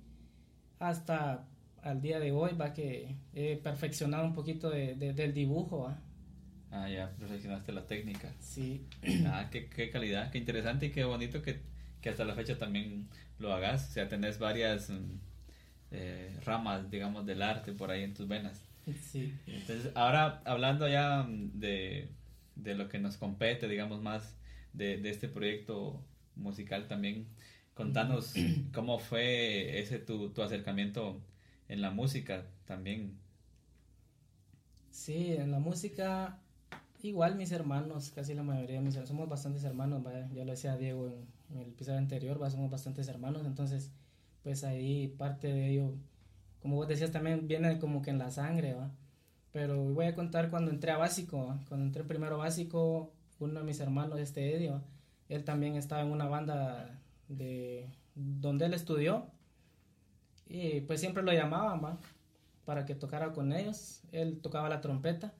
hasta 0.80 1.46
al 1.84 2.02
día 2.02 2.20
de 2.20 2.32
hoy, 2.32 2.52
¿va? 2.56 2.74
Que 2.74 3.16
he 3.34 3.56
perfeccionado 3.58 4.26
un 4.26 4.34
poquito 4.34 4.70
de, 4.70 4.96
de- 4.96 5.14
del 5.14 5.34
dibujo, 5.34 5.84
¿va? 5.84 6.00
Ah, 6.72 6.90
ya 6.90 7.10
perfeccionaste 7.18 7.72
la 7.72 7.86
técnica. 7.88 8.34
Sí. 8.40 8.82
Ah, 9.26 9.50
qué, 9.52 9.70
qué 9.70 9.90
calidad, 9.90 10.32
qué 10.32 10.38
interesante 10.38 10.88
y 10.88 10.92
qué 10.92 11.04
bonito 11.04 11.42
que, 11.42 11.62
que 12.02 12.10
hasta 12.10 12.26
la 12.26 12.36
fecha 12.36 12.58
también 12.58 13.08
lo 13.40 13.54
hagas. 13.54 13.90
O 13.90 13.94
sea, 13.94 14.10
tenés 14.10 14.40
varias 14.40 14.90
mm, 14.90 15.20
eh, 15.92 16.40
ramas, 16.46 16.90
digamos, 16.92 17.26
del 17.26 17.42
arte 17.42 17.74
por 17.74 17.92
ahí 17.92 18.04
en 18.04 18.14
tus 18.14 18.28
venas. 18.28 18.64
Sí. 19.12 19.34
Entonces, 19.48 19.92
ahora 19.96 20.42
hablando 20.46 20.88
ya 20.88 21.24
mm, 21.24 21.60
de, 21.60 22.10
de 22.56 22.76
lo 22.76 22.90
que 22.90 23.00
nos 23.00 23.18
compete, 23.18 23.68
digamos, 23.68 24.02
más 24.02 24.36
de, 24.74 24.98
de 24.98 25.10
este 25.10 25.28
proyecto 25.30 26.02
musical 26.36 26.88
también. 26.88 27.28
Contanos 27.74 28.34
cómo 28.74 29.00
fue 29.00 29.80
ese 29.80 30.00
tu, 30.00 30.30
tu 30.32 30.42
acercamiento 30.42 31.22
en 31.70 31.82
la 31.82 31.92
música 31.92 32.46
también. 32.66 33.18
Sí, 34.90 35.34
en 35.34 35.52
la 35.52 35.60
música, 35.60 36.40
igual 37.02 37.36
mis 37.36 37.52
hermanos, 37.52 38.12
casi 38.12 38.34
la 38.34 38.44
mayoría 38.44 38.78
de 38.78 38.82
mis 38.82 38.96
hermanos, 38.96 39.10
somos 39.10 39.30
bastantes 39.30 39.64
hermanos, 39.64 40.04
ya 40.34 40.44
lo 40.44 40.52
decía 40.52 40.76
Diego 40.78 41.10
en, 41.10 41.60
el 41.60 41.70
episodio 41.70 42.00
anterior, 42.00 42.38
somos 42.50 42.70
bastantes 42.70 43.08
hermanos, 43.08 43.46
entonces 43.46 43.92
pues 44.44 44.64
ahí 44.64 45.08
parte 45.18 45.48
de 45.48 45.70
ello, 45.70 45.94
como 46.62 46.78
vos 46.78 46.88
decías 46.88 47.12
también, 47.12 47.48
viene 47.48 47.80
como 47.80 48.02
que 48.02 48.10
en 48.10 48.18
la 48.18 48.32
sangre, 48.32 48.74
¿va? 48.74 48.92
Pero 49.52 49.94
voy 49.94 50.06
a 50.06 50.16
contar 50.16 50.50
cuando 50.50 50.72
entré 50.72 50.92
a 50.92 50.98
básico, 50.98 51.58
cuando 51.68 51.86
entré 51.86 52.04
primero 52.04 52.38
básico, 52.38 53.12
uno 53.40 53.60
de 53.60 53.66
mis 53.66 53.80
hermanos, 53.80 54.20
este 54.20 54.56
Edio, 54.56 54.82
él 55.30 55.44
también 55.44 55.76
estaba 55.76 56.02
en 56.02 56.12
una 56.12 56.26
banda 56.26 57.00
de 57.28 57.90
donde 58.16 58.66
él 58.66 58.74
estudió 58.74 59.28
y 60.50 60.82
pues 60.82 61.00
siempre 61.00 61.24
lo 61.24 61.32
llamaban, 61.34 61.84
¿va? 61.84 62.00
Para 62.66 62.86
que 62.86 62.96
tocara 62.96 63.32
con 63.32 63.54
ellos, 63.54 64.02
él 64.12 64.40
tocaba 64.42 64.70
la 64.70 64.82
trompeta. 64.82 65.34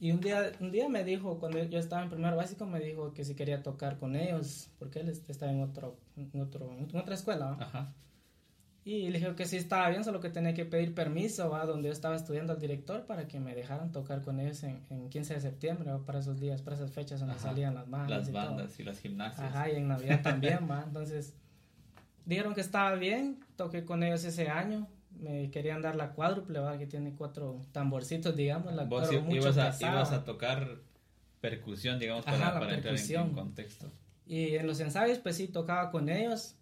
Y 0.00 0.10
un 0.10 0.20
día, 0.20 0.52
un 0.60 0.70
día 0.70 0.88
me 0.88 1.04
dijo, 1.04 1.38
cuando 1.38 1.62
yo 1.62 1.78
estaba 1.78 2.02
en 2.02 2.10
primero 2.10 2.36
básico, 2.36 2.66
me 2.66 2.80
dijo 2.80 3.12
que 3.14 3.24
si 3.24 3.34
quería 3.34 3.62
tocar 3.62 3.98
con 3.98 4.16
ellos, 4.16 4.70
porque 4.78 5.00
él 5.00 5.08
estaba 5.08 5.52
en, 5.52 5.62
otro, 5.62 5.96
en, 6.16 6.40
otro, 6.40 6.72
en 6.72 6.96
otra 6.96 7.14
escuela. 7.14 7.56
Ajá. 7.60 7.94
Y 8.84 9.08
le 9.08 9.18
dije 9.18 9.34
que 9.34 9.46
sí 9.46 9.56
estaba 9.56 9.88
bien, 9.88 10.04
solo 10.04 10.20
que 10.20 10.28
tenía 10.28 10.52
que 10.52 10.66
pedir 10.66 10.94
permiso 10.94 11.54
a 11.54 11.64
donde 11.64 11.88
yo 11.88 11.92
estaba 11.92 12.16
estudiando 12.16 12.52
al 12.52 12.60
director 12.60 13.06
para 13.06 13.26
que 13.26 13.40
me 13.40 13.54
dejaran 13.54 13.92
tocar 13.92 14.20
con 14.20 14.40
ellos 14.40 14.62
en, 14.62 14.84
en 14.90 15.08
15 15.08 15.34
de 15.34 15.40
septiembre, 15.40 15.90
para 16.04 16.18
esos 16.18 16.38
días, 16.38 16.60
para 16.60 16.76
esas 16.76 16.92
fechas 16.92 17.20
donde 17.20 17.38
salían 17.38 17.74
las 17.74 17.88
bandas. 17.88 18.10
Las 18.10 18.32
bandas 18.32 18.78
y 18.78 18.82
las 18.82 19.00
gimnasias. 19.00 19.46
Ajá, 19.46 19.70
y 19.70 19.76
en 19.76 19.88
Navidad 19.88 20.20
también, 20.22 20.68
va. 20.70 20.82
Entonces, 20.86 21.34
dijeron 22.24 22.54
que 22.54 22.60
estaba 22.60 22.94
bien, 22.94 23.40
toqué 23.56 23.84
con 23.84 24.02
ellos 24.02 24.24
ese 24.24 24.48
año. 24.48 24.88
Me 25.10 25.50
querían 25.50 25.80
dar 25.80 25.94
la 25.94 26.10
cuádruple, 26.10 26.58
¿va? 26.58 26.76
que 26.76 26.86
tiene 26.86 27.14
cuatro 27.14 27.62
tamborcitos, 27.72 28.34
digamos. 28.34 28.74
La, 28.74 28.84
Vos 28.84 29.10
ibas, 29.12 29.56
a, 29.58 29.74
ibas, 29.80 30.12
a, 30.12 30.24
tocar 30.24 30.78
percusión, 31.40 31.98
digamos, 31.98 32.24
para, 32.24 32.58
para 32.58 32.74
entrar 32.74 32.96
en, 32.96 33.32
contexto. 33.32 33.90
Y 34.26 34.56
en 34.56 34.66
los 34.66 34.80
ensayos, 34.80 35.18
pues 35.18 35.36
sí, 35.36 35.48
tocaba 35.48 35.90
con 35.90 36.08
ellos 36.08 36.56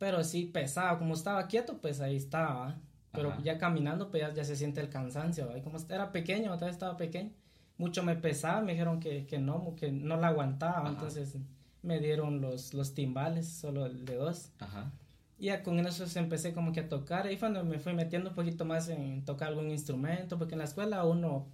pero 0.00 0.24
sí 0.24 0.46
pesaba, 0.46 0.98
como 0.98 1.12
estaba 1.12 1.46
quieto, 1.46 1.76
pues 1.76 2.00
ahí 2.00 2.16
estaba, 2.16 2.78
pero 3.12 3.36
ya 3.42 3.58
caminando, 3.58 4.10
pues 4.10 4.34
ya, 4.34 4.44
se 4.44 4.56
siente 4.56 4.80
el 4.80 4.88
cansancio, 4.88 5.54
y 5.54 5.60
como 5.60 5.76
era 5.90 6.10
pequeño, 6.10 6.46
todavía 6.54 6.70
estaba 6.70 6.96
pequeño, 6.96 7.32
mucho 7.76 8.02
me 8.02 8.16
pesaba, 8.16 8.62
me 8.62 8.72
dijeron 8.72 8.98
que, 8.98 9.26
que 9.26 9.38
no, 9.38 9.76
que 9.76 9.92
no 9.92 10.16
la 10.16 10.28
aguantaba, 10.28 10.88
entonces 10.88 11.36
me 11.82 11.98
dieron 12.00 12.40
los, 12.40 12.74
los 12.74 12.94
timbales, 12.94 13.48
solo 13.48 13.86
el 13.86 14.04
de 14.04 14.16
dos. 14.16 14.50
Ajá. 14.58 14.92
Y 15.38 15.46
ya 15.46 15.62
con 15.62 15.78
eso 15.80 16.04
empecé 16.18 16.52
como 16.52 16.72
que 16.72 16.80
a 16.80 16.88
tocar, 16.88 17.26
ahí 17.26 17.38
cuando 17.38 17.64
me 17.64 17.78
fui 17.78 17.94
metiendo 17.94 18.30
un 18.30 18.36
poquito 18.36 18.64
más 18.64 18.88
en 18.88 19.24
tocar 19.24 19.48
algún 19.48 19.70
instrumento, 19.70 20.38
porque 20.38 20.54
en 20.54 20.58
la 20.58 20.66
escuela 20.66 21.04
uno 21.04 21.46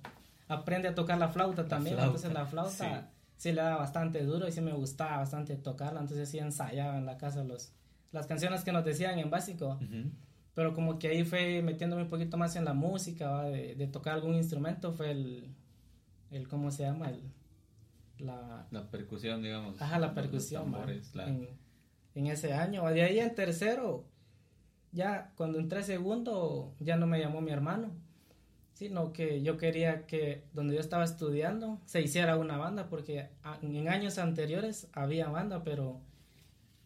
aprende 0.48 0.88
a 0.88 0.94
tocar 0.94 1.18
la 1.18 1.28
flauta 1.28 1.68
también, 1.68 1.98
entonces 1.98 2.32
la 2.32 2.46
flauta 2.46 3.10
sí. 3.36 3.52
le 3.52 3.62
daba 3.62 3.76
bastante 3.76 4.24
duro 4.24 4.48
y 4.48 4.52
sí 4.52 4.60
me 4.60 4.72
gustaba 4.72 5.18
bastante 5.18 5.56
tocarla, 5.56 6.00
entonces 6.00 6.28
sí 6.28 6.38
ensayaba 6.38 6.98
en 6.98 7.06
la 7.06 7.16
casa 7.16 7.44
los 7.44 7.72
las 8.12 8.26
canciones 8.26 8.64
que 8.64 8.72
nos 8.72 8.84
decían 8.84 9.18
en 9.18 9.30
básico. 9.30 9.78
Pero 10.54 10.72
como 10.72 10.98
que 10.98 11.08
ahí 11.08 11.24
fue 11.24 11.62
metiéndome 11.62 12.02
un 12.02 12.08
poquito 12.08 12.38
más 12.38 12.56
en 12.56 12.64
la 12.64 12.72
música, 12.72 13.42
de, 13.42 13.86
tocar 13.92 14.14
algún 14.14 14.34
instrumento, 14.34 14.92
fue 14.92 15.10
el, 15.10 15.54
el 16.30 16.48
¿cómo 16.48 16.70
se 16.70 16.84
llama? 16.84 17.10
El, 17.10 17.20
la, 18.18 18.66
la 18.70 18.90
percusión, 18.90 19.42
digamos. 19.42 19.80
Ajá, 19.80 19.98
la 19.98 20.14
percusión. 20.14 20.74
en, 21.14 21.48
en, 22.14 22.26
ese 22.26 22.52
año. 22.52 22.84
De 22.86 23.02
ahí 23.02 23.18
en 23.18 23.34
tercero, 23.34 24.04
ya 24.92 25.32
cuando 25.36 25.58
entré 25.58 25.82
segundo, 25.82 26.74
ya 26.80 26.96
no 26.96 27.06
me 27.06 27.20
llamó 27.20 27.40
mi 27.40 27.50
hermano, 27.50 27.90
sino 28.72 29.12
que 29.12 29.42
yo 29.42 29.56
quería 29.56 30.06
que 30.06 30.44
donde 30.52 30.74
yo 30.74 30.80
estaba 30.80 31.04
estudiando 31.04 31.80
se 31.86 32.02
hiciera 32.02 32.36
una 32.36 32.56
banda, 32.58 32.88
porque 32.88 33.30
en 33.62 33.88
años 33.88 34.18
anteriores 34.18 34.88
había 34.92 35.28
banda, 35.28 35.64
pero 35.64 36.00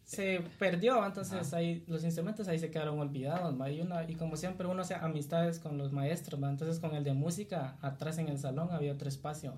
se 0.03 0.41
perdió, 0.59 1.05
entonces 1.05 1.53
ahí 1.53 1.85
los 1.87 2.03
instrumentos 2.03 2.49
ahí 2.49 2.59
se 2.59 2.69
quedaron 2.69 2.99
olvidados, 2.99 3.55
Y, 3.71 3.79
una, 3.79 4.09
y 4.09 4.15
como 4.15 4.35
siempre 4.35 4.67
uno 4.67 4.81
hace 4.81 4.95
amistades 4.95 5.59
con 5.59 5.77
los 5.77 5.93
maestros, 5.93 6.41
entonces 6.43 6.79
con 6.79 6.95
el 6.95 7.05
de 7.05 7.13
música, 7.13 7.77
atrás 7.81 8.17
en 8.17 8.27
el 8.27 8.37
salón 8.37 8.71
había 8.71 8.91
otro 8.91 9.07
espacio. 9.07 9.53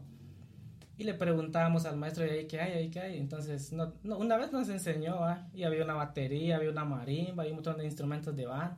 Y 0.97 1.05
le 1.05 1.15
preguntábamos 1.15 1.85
al 1.85 1.97
maestro, 1.97 2.25
¿y 2.25 2.29
ahí 2.29 2.47
qué 2.47 2.59
hay? 2.59 2.73
¿Ahí 2.73 2.89
qué 2.89 2.99
hay? 2.99 3.17
Entonces, 3.17 3.73
no, 3.73 3.93
una 4.03 4.37
vez 4.37 4.51
nos 4.51 4.69
enseñó, 4.69 5.19
y 5.53 5.63
había 5.63 5.83
una 5.83 5.95
batería, 5.95 6.57
había 6.57 6.69
una 6.69 6.85
marimba, 6.85 7.43
había 7.43 7.53
un 7.53 7.57
montón 7.57 7.77
de 7.77 7.85
instrumentos 7.85 8.35
de 8.35 8.45
banda. 8.45 8.77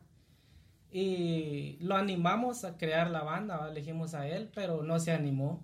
Y 0.92 1.78
lo 1.82 1.98
animamos 1.98 2.64
a 2.64 2.78
crear 2.78 3.10
la 3.10 3.24
banda, 3.24 3.68
elegimos 3.70 4.14
a 4.14 4.28
él, 4.28 4.50
pero 4.56 4.82
no 4.82 4.98
se 5.00 5.12
animó 5.12 5.62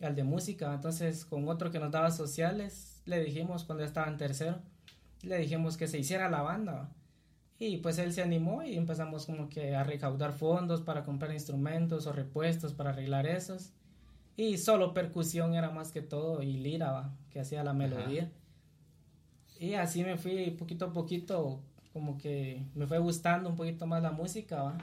al 0.00 0.14
de 0.14 0.22
música. 0.22 0.72
Entonces, 0.72 1.24
con 1.24 1.48
otro 1.48 1.72
que 1.72 1.80
nos 1.80 1.90
daba 1.90 2.12
sociales, 2.12 3.02
le 3.04 3.22
dijimos 3.24 3.64
cuando 3.64 3.82
estaba 3.82 4.06
en 4.06 4.16
tercero, 4.16 4.60
le 5.22 5.38
dijimos 5.38 5.76
que 5.76 5.88
se 5.88 5.98
hiciera 5.98 6.30
la 6.30 6.42
banda. 6.42 6.88
Y 7.58 7.78
pues 7.78 7.98
él 7.98 8.12
se 8.12 8.22
animó 8.22 8.62
y 8.62 8.76
empezamos 8.76 9.26
como 9.26 9.48
que 9.48 9.74
a 9.74 9.84
recaudar 9.84 10.32
fondos 10.32 10.82
para 10.82 11.02
comprar 11.02 11.32
instrumentos 11.32 12.06
o 12.06 12.12
repuestos 12.12 12.74
para 12.74 12.90
arreglar 12.90 13.26
esos. 13.26 13.72
Y 14.36 14.58
solo 14.58 14.94
percusión 14.94 15.54
era 15.54 15.70
más 15.70 15.92
que 15.92 16.02
todo 16.02 16.42
y 16.42 16.56
lira, 16.56 17.12
que 17.30 17.40
hacía 17.40 17.62
la 17.62 17.72
melodía. 17.72 18.32
Y 19.60 19.74
así 19.74 20.02
me 20.02 20.16
fui 20.16 20.50
poquito 20.52 20.86
a 20.86 20.92
poquito, 20.92 21.62
como 21.92 22.18
que 22.18 22.66
me 22.74 22.86
fue 22.86 22.98
gustando 22.98 23.48
un 23.48 23.56
poquito 23.56 23.86
más 23.86 24.02
la 24.02 24.10
música, 24.10 24.76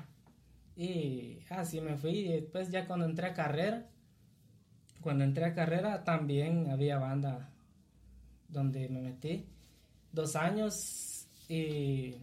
Y 0.75 1.39
así 1.49 1.81
me 1.81 1.97
fui. 1.97 2.11
Y 2.11 2.27
después 2.29 2.71
ya 2.71 2.87
cuando 2.87 3.05
entré 3.05 3.27
a 3.27 3.33
carrera, 3.33 3.89
cuando 5.01 5.23
entré 5.23 5.45
a 5.45 5.53
carrera 5.53 6.03
también 6.03 6.69
había 6.69 6.97
banda 6.97 7.49
donde 8.47 8.87
me 8.89 9.01
metí 9.01 9.45
dos 10.11 10.35
años 10.35 11.27
y 11.47 12.15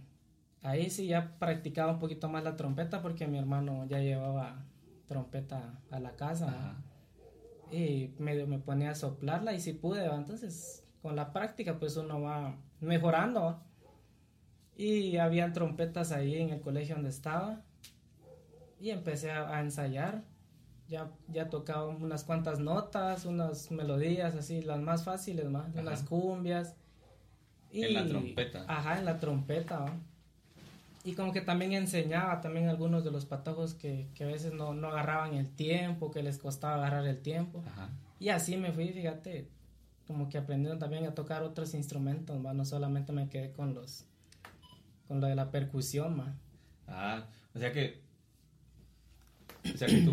ahí 0.62 0.90
sí 0.90 1.06
ya 1.06 1.38
practicaba 1.38 1.92
un 1.92 1.98
poquito 1.98 2.28
más 2.28 2.44
la 2.44 2.56
trompeta 2.56 3.02
porque 3.02 3.26
mi 3.26 3.38
hermano 3.38 3.86
ya 3.86 3.98
llevaba 3.98 4.64
trompeta 5.06 5.80
a 5.90 5.98
la 5.98 6.12
casa 6.12 6.76
y 7.70 8.14
medio 8.18 8.46
me 8.46 8.58
ponía 8.58 8.90
a 8.90 8.94
soplarla 8.94 9.52
y 9.52 9.60
si 9.60 9.72
pude, 9.72 10.04
entonces 10.06 10.84
con 11.02 11.16
la 11.16 11.32
práctica 11.32 11.78
pues 11.78 11.96
uno 11.96 12.20
va 12.20 12.56
mejorando. 12.80 13.62
Y 14.76 15.16
había 15.16 15.52
trompetas 15.52 16.12
ahí 16.12 16.36
en 16.36 16.50
el 16.50 16.60
colegio 16.60 16.94
donde 16.94 17.10
estaba 17.10 17.64
y 18.80 18.90
empecé 18.90 19.30
a, 19.30 19.60
ensayar. 19.60 20.22
Ya, 20.86 21.10
ya 21.28 21.50
tocaba 21.50 21.86
unas 21.86 22.24
cuantas 22.24 22.60
notas, 22.60 23.26
unas 23.26 23.70
melodías 23.70 24.34
así, 24.34 24.62
las 24.62 24.80
más 24.80 25.04
fáciles, 25.04 25.44
más, 25.46 25.74
unas 25.74 26.02
cumbias. 26.02 26.76
En 27.72 27.92
la 27.92 28.06
trompeta. 28.06 28.64
Ajá, 28.66 28.98
en 28.98 29.04
la 29.04 29.18
trompeta. 29.18 29.84
Y 31.08 31.14
como 31.14 31.32
que 31.32 31.40
también 31.40 31.72
enseñaba 31.72 32.42
también 32.42 32.68
algunos 32.68 33.02
de 33.02 33.10
los 33.10 33.24
patojos 33.24 33.72
que, 33.72 34.08
que 34.14 34.24
a 34.24 34.26
veces 34.26 34.52
no, 34.52 34.74
no, 34.74 34.88
agarraban 34.88 35.32
el 35.32 35.48
tiempo, 35.48 36.10
que 36.10 36.22
les 36.22 36.36
costaba 36.36 36.74
agarrar 36.74 37.06
el 37.06 37.22
tiempo. 37.22 37.64
Ajá. 37.66 37.88
Y 38.20 38.28
así 38.28 38.58
me 38.58 38.72
fui, 38.72 38.90
fíjate, 38.90 39.48
como 40.06 40.28
que 40.28 40.36
aprendiendo 40.36 40.78
también 40.78 41.06
a 41.06 41.14
tocar 41.14 41.42
otros 41.42 41.72
instrumentos, 41.72 42.38
no 42.38 42.64
solamente 42.66 43.14
me 43.14 43.30
quedé 43.30 43.52
con 43.52 43.72
los 43.72 44.04
con 45.06 45.22
lo 45.22 45.28
de 45.28 45.34
la 45.34 45.50
percusión, 45.50 46.20
¿va? 46.20 46.34
Ah, 46.86 47.24
o 47.54 47.58
sea 47.58 47.72
que 47.72 48.02
o 49.64 49.78
sea 49.78 49.88
que 49.88 50.06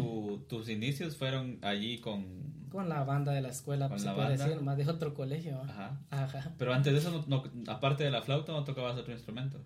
tus 0.48 0.70
inicios 0.70 1.18
fueron 1.18 1.60
allí 1.62 2.00
con... 2.00 2.26
Con 2.70 2.88
la 2.88 3.04
banda 3.04 3.34
de 3.34 3.42
la 3.42 3.50
escuela, 3.50 3.90
pues, 3.90 4.04
se 4.04 4.12
puede 4.12 4.38
decir, 4.38 4.62
más 4.62 4.78
de 4.78 4.88
otro 4.90 5.14
colegio. 5.14 5.62
Ajá. 5.62 6.00
Ajá. 6.10 6.54
Pero 6.58 6.74
antes 6.74 6.94
de 6.94 7.00
eso, 7.00 7.26
no, 7.28 7.44
aparte 7.68 8.06
de 8.06 8.12
la 8.12 8.22
flauta, 8.22 8.54
¿no 8.54 8.64
tocabas 8.64 8.98
otro 8.98 9.14
instrumento? 9.14 9.62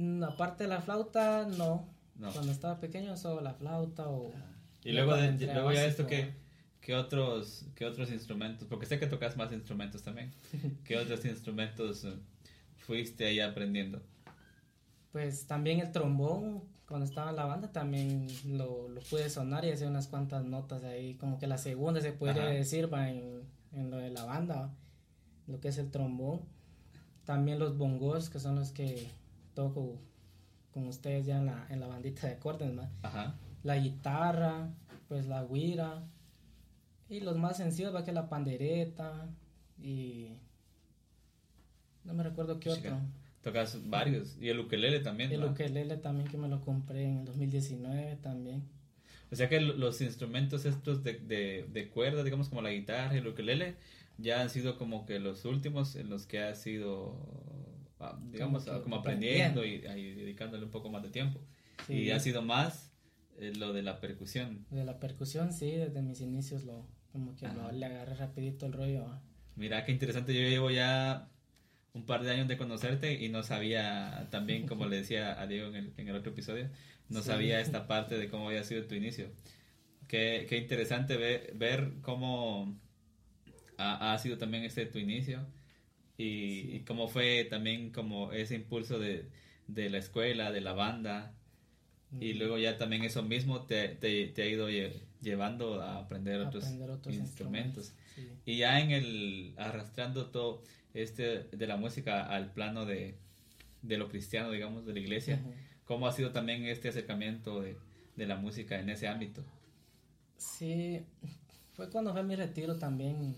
Mm, 0.00 0.24
aparte 0.24 0.64
de 0.64 0.68
la 0.70 0.80
flauta, 0.80 1.46
no. 1.46 1.86
Cuando 2.32 2.52
estaba 2.52 2.80
pequeño, 2.80 3.18
solo 3.18 3.42
la 3.42 3.52
flauta 3.52 4.08
o... 4.08 4.32
Y 4.82 4.92
luego, 4.92 5.14
de, 5.14 5.32
luego 5.52 5.72
ya 5.72 5.84
esto, 5.84 6.06
¿qué, 6.06 6.32
¿qué, 6.80 6.94
otros, 6.94 7.66
¿qué 7.74 7.84
otros 7.84 8.10
instrumentos? 8.10 8.66
Porque 8.66 8.86
sé 8.86 8.98
que 8.98 9.06
tocas 9.06 9.36
más 9.36 9.52
instrumentos 9.52 10.02
también. 10.02 10.32
¿Qué 10.84 10.96
otros 10.96 11.22
instrumentos 11.26 12.04
eh, 12.04 12.14
fuiste 12.78 13.26
ahí 13.26 13.40
aprendiendo? 13.40 14.00
Pues 15.12 15.46
también 15.46 15.80
el 15.80 15.92
trombón, 15.92 16.62
cuando 16.88 17.04
estaba 17.04 17.28
en 17.28 17.36
la 17.36 17.44
banda 17.44 17.70
también 17.70 18.26
lo, 18.46 18.88
lo 18.88 19.02
pude 19.02 19.28
sonar 19.28 19.66
y 19.66 19.70
hacer 19.70 19.88
unas 19.88 20.06
cuantas 20.06 20.46
notas 20.46 20.82
ahí, 20.82 21.16
como 21.16 21.38
que 21.38 21.46
la 21.46 21.58
segunda 21.58 22.00
se 22.00 22.12
puede 22.12 22.54
decir 22.54 22.92
va 22.92 23.10
en, 23.10 23.42
en, 23.72 23.90
lo 23.90 23.98
de 23.98 24.10
la 24.10 24.24
banda, 24.24 24.72
lo 25.46 25.60
que 25.60 25.68
es 25.68 25.76
el 25.76 25.90
trombón. 25.90 26.40
También 27.26 27.58
los 27.58 27.76
bongos, 27.76 28.30
que 28.30 28.40
son 28.40 28.56
los 28.56 28.72
que 28.72 29.19
toco 29.60 30.00
con 30.72 30.86
ustedes 30.86 31.26
ya 31.26 31.38
en 31.38 31.46
la, 31.46 31.66
en 31.68 31.80
la 31.80 31.86
bandita 31.86 32.26
de 32.26 32.34
acordes, 32.34 32.72
La 33.62 33.76
guitarra, 33.76 34.70
pues 35.08 35.26
la 35.26 35.44
guira. 35.44 36.02
Y 37.10 37.20
los 37.20 37.36
más 37.36 37.58
sencillos 37.58 37.94
va 37.94 38.04
que 38.04 38.12
la 38.12 38.28
pandereta 38.28 39.28
y 39.82 40.28
No 42.04 42.14
me 42.14 42.22
recuerdo 42.22 42.58
qué 42.58 42.70
otro. 42.70 42.98
Tocas 43.42 43.78
varios. 43.90 44.36
Y 44.40 44.48
el 44.48 44.60
ukelele 44.60 45.00
también. 45.00 45.32
El 45.32 45.44
ukelele 45.44 45.96
también 45.96 46.28
que 46.28 46.38
me 46.38 46.48
lo 46.48 46.60
compré 46.60 47.04
en 47.04 47.18
el 47.18 47.24
2019 47.26 48.16
también. 48.22 48.62
O 49.32 49.36
sea 49.36 49.48
que 49.48 49.60
los 49.60 50.00
instrumentos 50.00 50.64
estos 50.64 51.04
de, 51.04 51.14
de, 51.14 51.66
de 51.70 51.88
cuerda, 51.88 52.22
digamos 52.24 52.48
como 52.48 52.62
la 52.62 52.70
guitarra 52.70 53.14
y 53.14 53.18
el 53.18 53.28
ukelele, 53.28 53.76
ya 54.18 54.40
han 54.40 54.50
sido 54.50 54.76
como 54.78 55.06
que 55.06 55.18
los 55.18 55.44
últimos 55.44 55.96
en 55.96 56.10
los 56.10 56.26
que 56.26 56.40
ha 56.40 56.54
sido, 56.54 57.16
digamos, 58.30 58.64
como, 58.82 58.96
aprendiendo 58.96 59.64
y, 59.64 59.78
dedicándole 59.78 60.64
un 60.64 60.70
poco 60.70 60.90
más 60.90 61.02
de 61.02 61.10
tiempo. 61.10 61.40
Y 61.88 62.10
ha 62.10 62.20
sido 62.20 62.42
más 62.42 62.92
eh, 63.38 63.52
lo 63.56 63.72
de 63.72 63.82
la 63.82 64.00
percusión. 64.00 64.66
De 64.70 64.84
la 64.84 64.98
percusión, 64.98 65.52
sí, 65.52 65.70
desde 65.72 66.02
mis 66.02 66.20
inicios 66.20 66.64
lo, 66.64 66.86
como 67.12 67.34
que 67.36 67.48
lo, 67.48 67.72
le 67.72 67.86
agarré 67.86 68.14
rapidito 68.14 68.66
el 68.66 68.72
rollo. 68.72 69.06
Mira, 69.56 69.84
qué 69.84 69.92
interesante, 69.92 70.34
yo 70.34 70.48
llevo 70.48 70.70
ya 70.70 71.28
un 71.92 72.04
par 72.06 72.22
de 72.22 72.30
años 72.30 72.48
de 72.48 72.56
conocerte 72.56 73.22
y 73.22 73.28
no 73.28 73.42
sabía 73.42 74.28
también, 74.30 74.66
como 74.66 74.86
le 74.86 74.96
decía 74.96 75.40
a 75.40 75.46
Diego 75.46 75.68
en 75.68 75.76
el, 75.76 75.92
en 75.96 76.08
el 76.08 76.16
otro 76.16 76.32
episodio, 76.32 76.68
no 77.08 77.22
sabía 77.22 77.60
esta 77.60 77.86
parte 77.88 78.16
de 78.16 78.28
cómo 78.28 78.48
había 78.48 78.62
sido 78.62 78.84
tu 78.86 78.94
inicio. 78.94 79.28
Qué, 80.06 80.46
qué 80.48 80.58
interesante 80.58 81.16
ver, 81.16 81.52
ver 81.56 81.94
cómo 82.02 82.78
ha, 83.76 84.12
ha, 84.12 84.18
sido 84.18 84.38
también 84.38 84.64
este 84.64 84.86
tu 84.86 84.98
inicio 84.98 85.46
y, 86.22 86.80
cómo 86.80 87.08
fue 87.08 87.44
también 87.44 87.90
como 87.90 88.32
ese 88.32 88.54
impulso 88.54 88.98
de, 88.98 89.26
de 89.68 89.90
la 89.90 89.98
escuela, 89.98 90.52
de 90.52 90.60
la 90.60 90.72
banda 90.72 91.34
y 92.18 92.34
luego 92.34 92.58
ya 92.58 92.76
también 92.76 93.04
eso 93.04 93.22
mismo 93.22 93.62
te, 93.62 93.88
te, 93.88 94.26
te 94.28 94.42
ha 94.42 94.46
ido 94.46 94.68
llevando 95.20 95.80
a 95.80 95.98
aprender, 95.98 96.40
otros, 96.40 96.64
instrumentos. 97.06 97.92
Y 98.44 98.58
ya 98.58 98.80
en 98.80 98.90
el 98.90 99.54
arrastrando 99.56 100.30
todo 100.30 100.62
este 100.92 101.44
de 101.44 101.66
la 101.66 101.76
música 101.76 102.26
al 102.26 102.52
plano 102.52 102.84
de, 102.84 103.14
de 103.82 103.96
lo 103.96 104.08
cristiano, 104.08 104.50
digamos, 104.50 104.84
de 104.86 104.92
la 104.92 104.98
iglesia, 104.98 105.40
¿cómo 105.84 106.08
ha 106.08 106.12
sido 106.12 106.32
también 106.32 106.64
este 106.64 106.88
acercamiento 106.88 107.60
de, 107.60 107.76
de 108.16 108.26
la 108.26 108.36
música 108.36 108.80
en 108.80 108.90
ese 108.90 109.06
ámbito? 109.06 109.44
Sí, 110.36 111.04
fue 111.74 111.88
cuando 111.90 112.12
fue 112.12 112.24
mi 112.24 112.34
retiro 112.34 112.76
también 112.76 113.36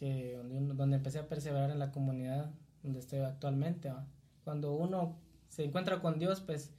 que 0.00 0.34
donde, 0.76 0.96
empecé 0.96 1.18
a 1.18 1.28
perseverar 1.28 1.70
en 1.70 1.78
la 1.78 1.92
comunidad 1.92 2.50
donde 2.82 3.00
estoy 3.00 3.20
actualmente. 3.20 3.92
Cuando 4.44 4.72
uno 4.72 5.18
se 5.50 5.62
encuentra 5.62 6.00
con 6.00 6.18
Dios, 6.18 6.40
pues 6.40 6.72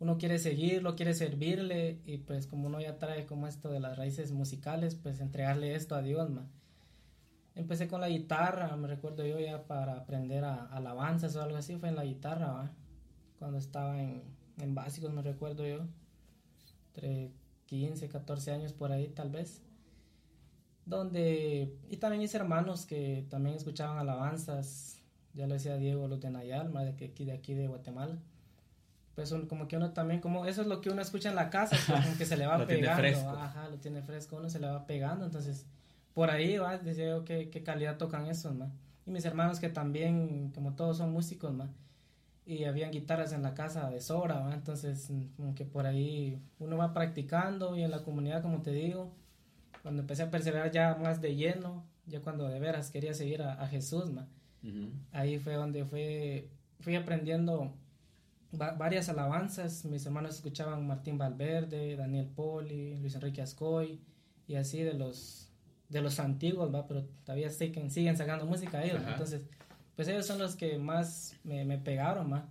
uno 0.00 0.18
quiere 0.18 0.40
seguirlo, 0.40 0.96
quiere 0.96 1.14
servirle 1.14 2.00
y 2.04 2.18
pues 2.18 2.48
como 2.48 2.66
uno 2.66 2.80
ya 2.80 2.98
trae 2.98 3.24
como 3.24 3.46
esto 3.46 3.70
de 3.70 3.78
las 3.78 3.96
raíces 3.96 4.32
musicales, 4.32 4.96
pues 4.96 5.20
entregarle 5.20 5.76
esto 5.76 5.94
a 5.94 6.02
Dios. 6.02 6.28
Empecé 7.54 7.86
con 7.86 8.00
la 8.00 8.08
guitarra, 8.08 8.76
me 8.76 8.88
recuerdo 8.88 9.24
yo 9.24 9.38
ya 9.38 9.62
para 9.68 9.94
aprender 9.94 10.44
a, 10.44 10.66
alabanzas 10.66 11.36
o 11.36 11.42
algo 11.42 11.56
así, 11.56 11.76
fue 11.76 11.88
en 11.88 11.94
la 11.94 12.04
guitarra, 12.04 12.72
cuando 13.38 13.58
estaba 13.58 14.02
en, 14.02 14.24
en 14.58 14.74
básicos, 14.74 15.12
me 15.12 15.22
recuerdo 15.22 15.64
yo, 15.64 15.86
entre 16.88 17.30
15, 17.66 18.08
14 18.08 18.50
años 18.50 18.72
por 18.72 18.90
ahí 18.90 19.08
tal 19.08 19.30
vez 19.30 19.62
donde, 20.86 21.76
y 21.90 21.96
también 21.98 22.22
mis 22.22 22.34
hermanos 22.34 22.86
que 22.86 23.26
también 23.28 23.56
escuchaban 23.56 23.98
alabanzas, 23.98 25.02
ya 25.34 25.46
lo 25.46 25.54
decía 25.54 25.76
Diego, 25.76 26.08
los 26.08 26.20
de 26.20 26.30
Nayal, 26.30 26.72
de, 26.72 27.06
aquí, 27.06 27.24
de 27.24 27.32
aquí 27.32 27.52
de 27.52 27.68
Guatemala. 27.68 28.16
Pues 29.14 29.34
como 29.48 29.68
que 29.68 29.76
uno 29.76 29.92
también, 29.92 30.20
como 30.20 30.46
eso 30.46 30.62
es 30.62 30.68
lo 30.68 30.80
que 30.80 30.90
uno 30.90 31.02
escucha 31.02 31.28
en 31.28 31.36
la 31.36 31.50
casa, 31.50 31.76
como 32.02 32.16
que 32.16 32.24
se 32.24 32.36
le 32.36 32.46
va 32.46 32.56
lo 32.56 32.66
pegando. 32.66 32.96
Tiene 32.96 33.12
fresco. 33.12 33.30
Ajá, 33.30 33.68
lo 33.68 33.76
tiene 33.76 34.02
fresco, 34.02 34.36
uno 34.36 34.48
se 34.48 34.60
le 34.60 34.68
va 34.68 34.86
pegando, 34.86 35.26
entonces 35.26 35.66
por 36.14 36.30
ahí 36.30 36.56
va, 36.56 36.78
decía 36.78 37.08
yo 37.08 37.24
qué, 37.24 37.50
qué 37.50 37.62
calidad 37.62 37.98
tocan 37.98 38.26
esos, 38.26 38.54
¿no? 38.54 38.70
Y 39.04 39.10
mis 39.10 39.24
hermanos 39.24 39.60
que 39.60 39.68
también, 39.68 40.50
como 40.54 40.74
todos 40.74 40.96
son 40.96 41.12
músicos, 41.12 41.52
¿no? 41.52 41.68
y 42.46 42.64
habían 42.64 42.92
guitarras 42.92 43.32
en 43.32 43.42
la 43.42 43.54
casa 43.54 43.90
de 43.90 44.00
sobra, 44.00 44.48
entonces 44.54 45.10
como 45.36 45.54
que 45.56 45.64
por 45.64 45.84
ahí 45.84 46.40
uno 46.60 46.76
va 46.76 46.94
practicando 46.94 47.76
y 47.76 47.82
en 47.82 47.90
la 47.90 48.04
comunidad, 48.04 48.40
como 48.40 48.62
te 48.62 48.70
digo, 48.70 49.12
cuando 49.86 50.02
empecé 50.02 50.24
a 50.24 50.32
perseverar 50.32 50.72
ya 50.72 50.96
más 50.96 51.20
de 51.20 51.36
lleno, 51.36 51.84
ya 52.06 52.20
cuando 52.20 52.48
de 52.48 52.58
veras 52.58 52.90
quería 52.90 53.14
seguir 53.14 53.42
a, 53.42 53.64
Jesús, 53.68 54.10
ahí 55.12 55.38
fue 55.38 55.54
donde 55.54 55.84
fue, 55.84 56.48
fui 56.80 56.96
aprendiendo 56.96 57.72
varias 58.50 59.08
alabanzas. 59.08 59.84
Mis 59.84 60.04
hermanos 60.04 60.34
escuchaban 60.34 60.84
Martín 60.88 61.18
Valverde, 61.18 61.94
Daniel 61.94 62.26
Poli, 62.26 62.96
Luis 62.96 63.14
Enrique 63.14 63.42
Ascoy 63.42 64.00
y 64.48 64.56
así 64.56 64.82
de 64.82 64.94
los 64.94 65.52
de 65.88 66.02
los 66.02 66.18
antiguos, 66.18 66.74
¿va? 66.74 66.88
pero 66.88 67.04
todavía 67.24 67.48
siguen, 67.48 67.88
siguen 67.92 68.16
sacando 68.16 68.44
música 68.44 68.82
ellos. 68.82 69.00
Entonces, 69.06 69.42
pues 69.94 70.08
ellos 70.08 70.26
son 70.26 70.40
los 70.40 70.56
que 70.56 70.78
más 70.78 71.36
me, 71.44 71.64
me 71.64 71.78
pegaron, 71.78 72.32
¿va? 72.32 72.48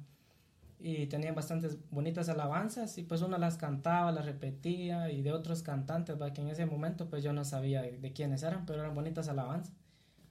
Y 0.79 1.07
tenían 1.07 1.35
bastantes 1.35 1.77
bonitas 1.89 2.29
alabanzas 2.29 2.97
y 2.97 3.03
pues 3.03 3.21
uno 3.21 3.37
las 3.37 3.57
cantaba, 3.57 4.11
las 4.11 4.25
repetía 4.25 5.09
y 5.11 5.21
de 5.21 5.31
otros 5.31 5.63
cantantes, 5.63 6.17
que 6.33 6.41
en 6.41 6.49
ese 6.49 6.65
momento 6.65 7.09
pues 7.09 7.23
yo 7.23 7.33
no 7.33 7.45
sabía 7.45 7.81
de, 7.81 8.13
quiénes 8.13 8.43
eran, 8.43 8.65
pero 8.65 8.81
eran 8.81 8.93
bonitas 8.93 9.27
alabanzas. 9.29 9.73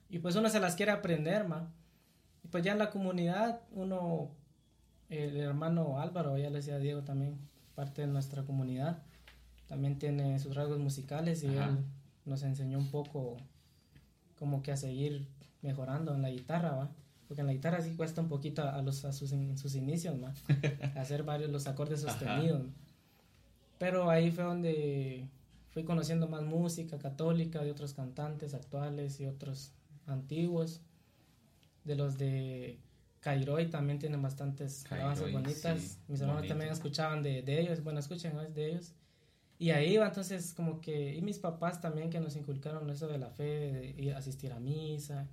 Y 0.09 0.19
pues 0.19 0.35
uno 0.35 0.49
se 0.49 0.59
las 0.59 0.75
quiere 0.75 0.91
aprender, 0.91 1.47
ma. 1.47 1.71
Y 2.43 2.47
pues 2.47 2.63
ya 2.63 2.73
en 2.73 2.79
la 2.79 2.91
comunidad 2.91 3.61
uno, 3.71 4.29
el 5.09 5.35
hermano 5.37 5.99
Álvaro, 5.99 6.37
ya 6.37 6.49
le 6.49 6.57
decía 6.57 6.77
Diego 6.77 7.01
también, 7.01 7.37
parte 7.73 8.01
de 8.01 8.07
nuestra 8.07 8.43
comunidad, 8.43 9.01
también 9.67 9.97
tiene 9.97 10.37
sus 10.39 10.55
rasgos 10.55 10.79
musicales 10.79 11.43
y 11.43 11.47
él 11.47 11.83
nos 12.23 12.43
enseñó 12.43 12.77
un 12.77 12.91
poco 12.91 13.37
como 14.37 14.61
que 14.61 14.71
a 14.71 14.77
seguir 14.77 15.27
mejorando 15.61 16.13
en 16.13 16.21
la 16.21 16.29
guitarra, 16.29 16.71
¿va? 16.75 16.91
Porque 17.27 17.41
en 17.41 17.47
la 17.47 17.53
guitarra 17.53 17.81
sí 17.81 17.91
cuesta 17.95 18.21
un 18.21 18.29
poquito 18.29 18.63
a, 18.63 18.81
los, 18.81 19.03
a 19.05 19.11
sus, 19.11 19.31
en 19.31 19.57
sus 19.57 19.75
inicios, 19.75 20.17
¿no? 20.17 20.33
hacer 20.95 21.23
varios 21.23 21.49
los 21.49 21.67
acordes 21.67 22.01
sostenidos. 22.01 22.63
Pero 23.77 24.09
ahí 24.09 24.31
fue 24.31 24.43
donde 24.43 25.27
fui 25.71 25.83
conociendo 25.83 26.27
más 26.27 26.43
música 26.43 26.97
católica 26.97 27.63
de 27.63 27.71
otros 27.71 27.93
cantantes 27.93 28.53
actuales 28.53 29.19
y 29.19 29.25
otros 29.25 29.71
antiguos. 30.05 30.81
De 31.83 31.95
los 31.95 32.17
de 32.17 32.79
Cairoy 33.19 33.69
también 33.69 33.99
tienen 33.99 34.21
bastantes 34.21 34.85
alabanzas 34.91 35.31
bonitas. 35.31 35.99
Mis 36.07 36.21
hermanos 36.21 36.47
también 36.47 36.71
escuchaban 36.71 37.21
de, 37.23 37.41
de, 37.41 37.59
ellos, 37.59 37.83
bueno, 37.83 37.99
escuchen 37.99 38.33
de 38.53 38.71
ellos. 38.71 38.93
Y 39.57 39.71
ahí 39.71 39.97
va 39.97 40.07
entonces 40.07 40.53
como 40.53 40.81
que, 40.81 41.15
y 41.15 41.21
mis 41.21 41.39
papás 41.39 41.79
también 41.79 42.09
que 42.09 42.19
nos 42.19 42.35
inculcaron 42.35 42.89
eso 42.89 43.07
de 43.07 43.17
la 43.17 43.29
fe, 43.29 43.93
de 43.97 44.13
asistir 44.13 44.51
a 44.51 44.59
misa, 44.59 45.27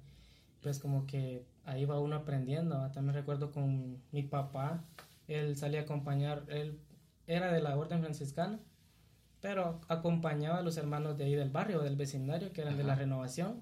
pues 0.62 0.78
como 0.78 1.06
que 1.06 1.44
ahí 1.64 1.84
va 1.84 1.98
uno 1.98 2.16
aprendiendo. 2.16 2.90
También 2.92 3.14
recuerdo 3.14 3.50
con 3.50 4.00
mi 4.12 4.22
papá, 4.22 4.84
él 5.28 5.56
salía 5.56 5.80
a 5.80 5.82
acompañar, 5.82 6.44
él 6.48 6.78
era 7.26 7.52
de 7.52 7.60
la 7.60 7.76
orden 7.76 8.00
franciscana, 8.00 8.60
pero 9.40 9.80
acompañaba 9.88 10.58
a 10.58 10.62
los 10.62 10.76
hermanos 10.76 11.18
de 11.18 11.24
ahí 11.24 11.34
del 11.34 11.50
barrio, 11.50 11.80
del 11.80 11.96
vecindario, 11.96 12.52
que 12.52 12.62
eran 12.62 12.76
de 12.76 12.84
la 12.84 12.94
renovación, 12.94 13.60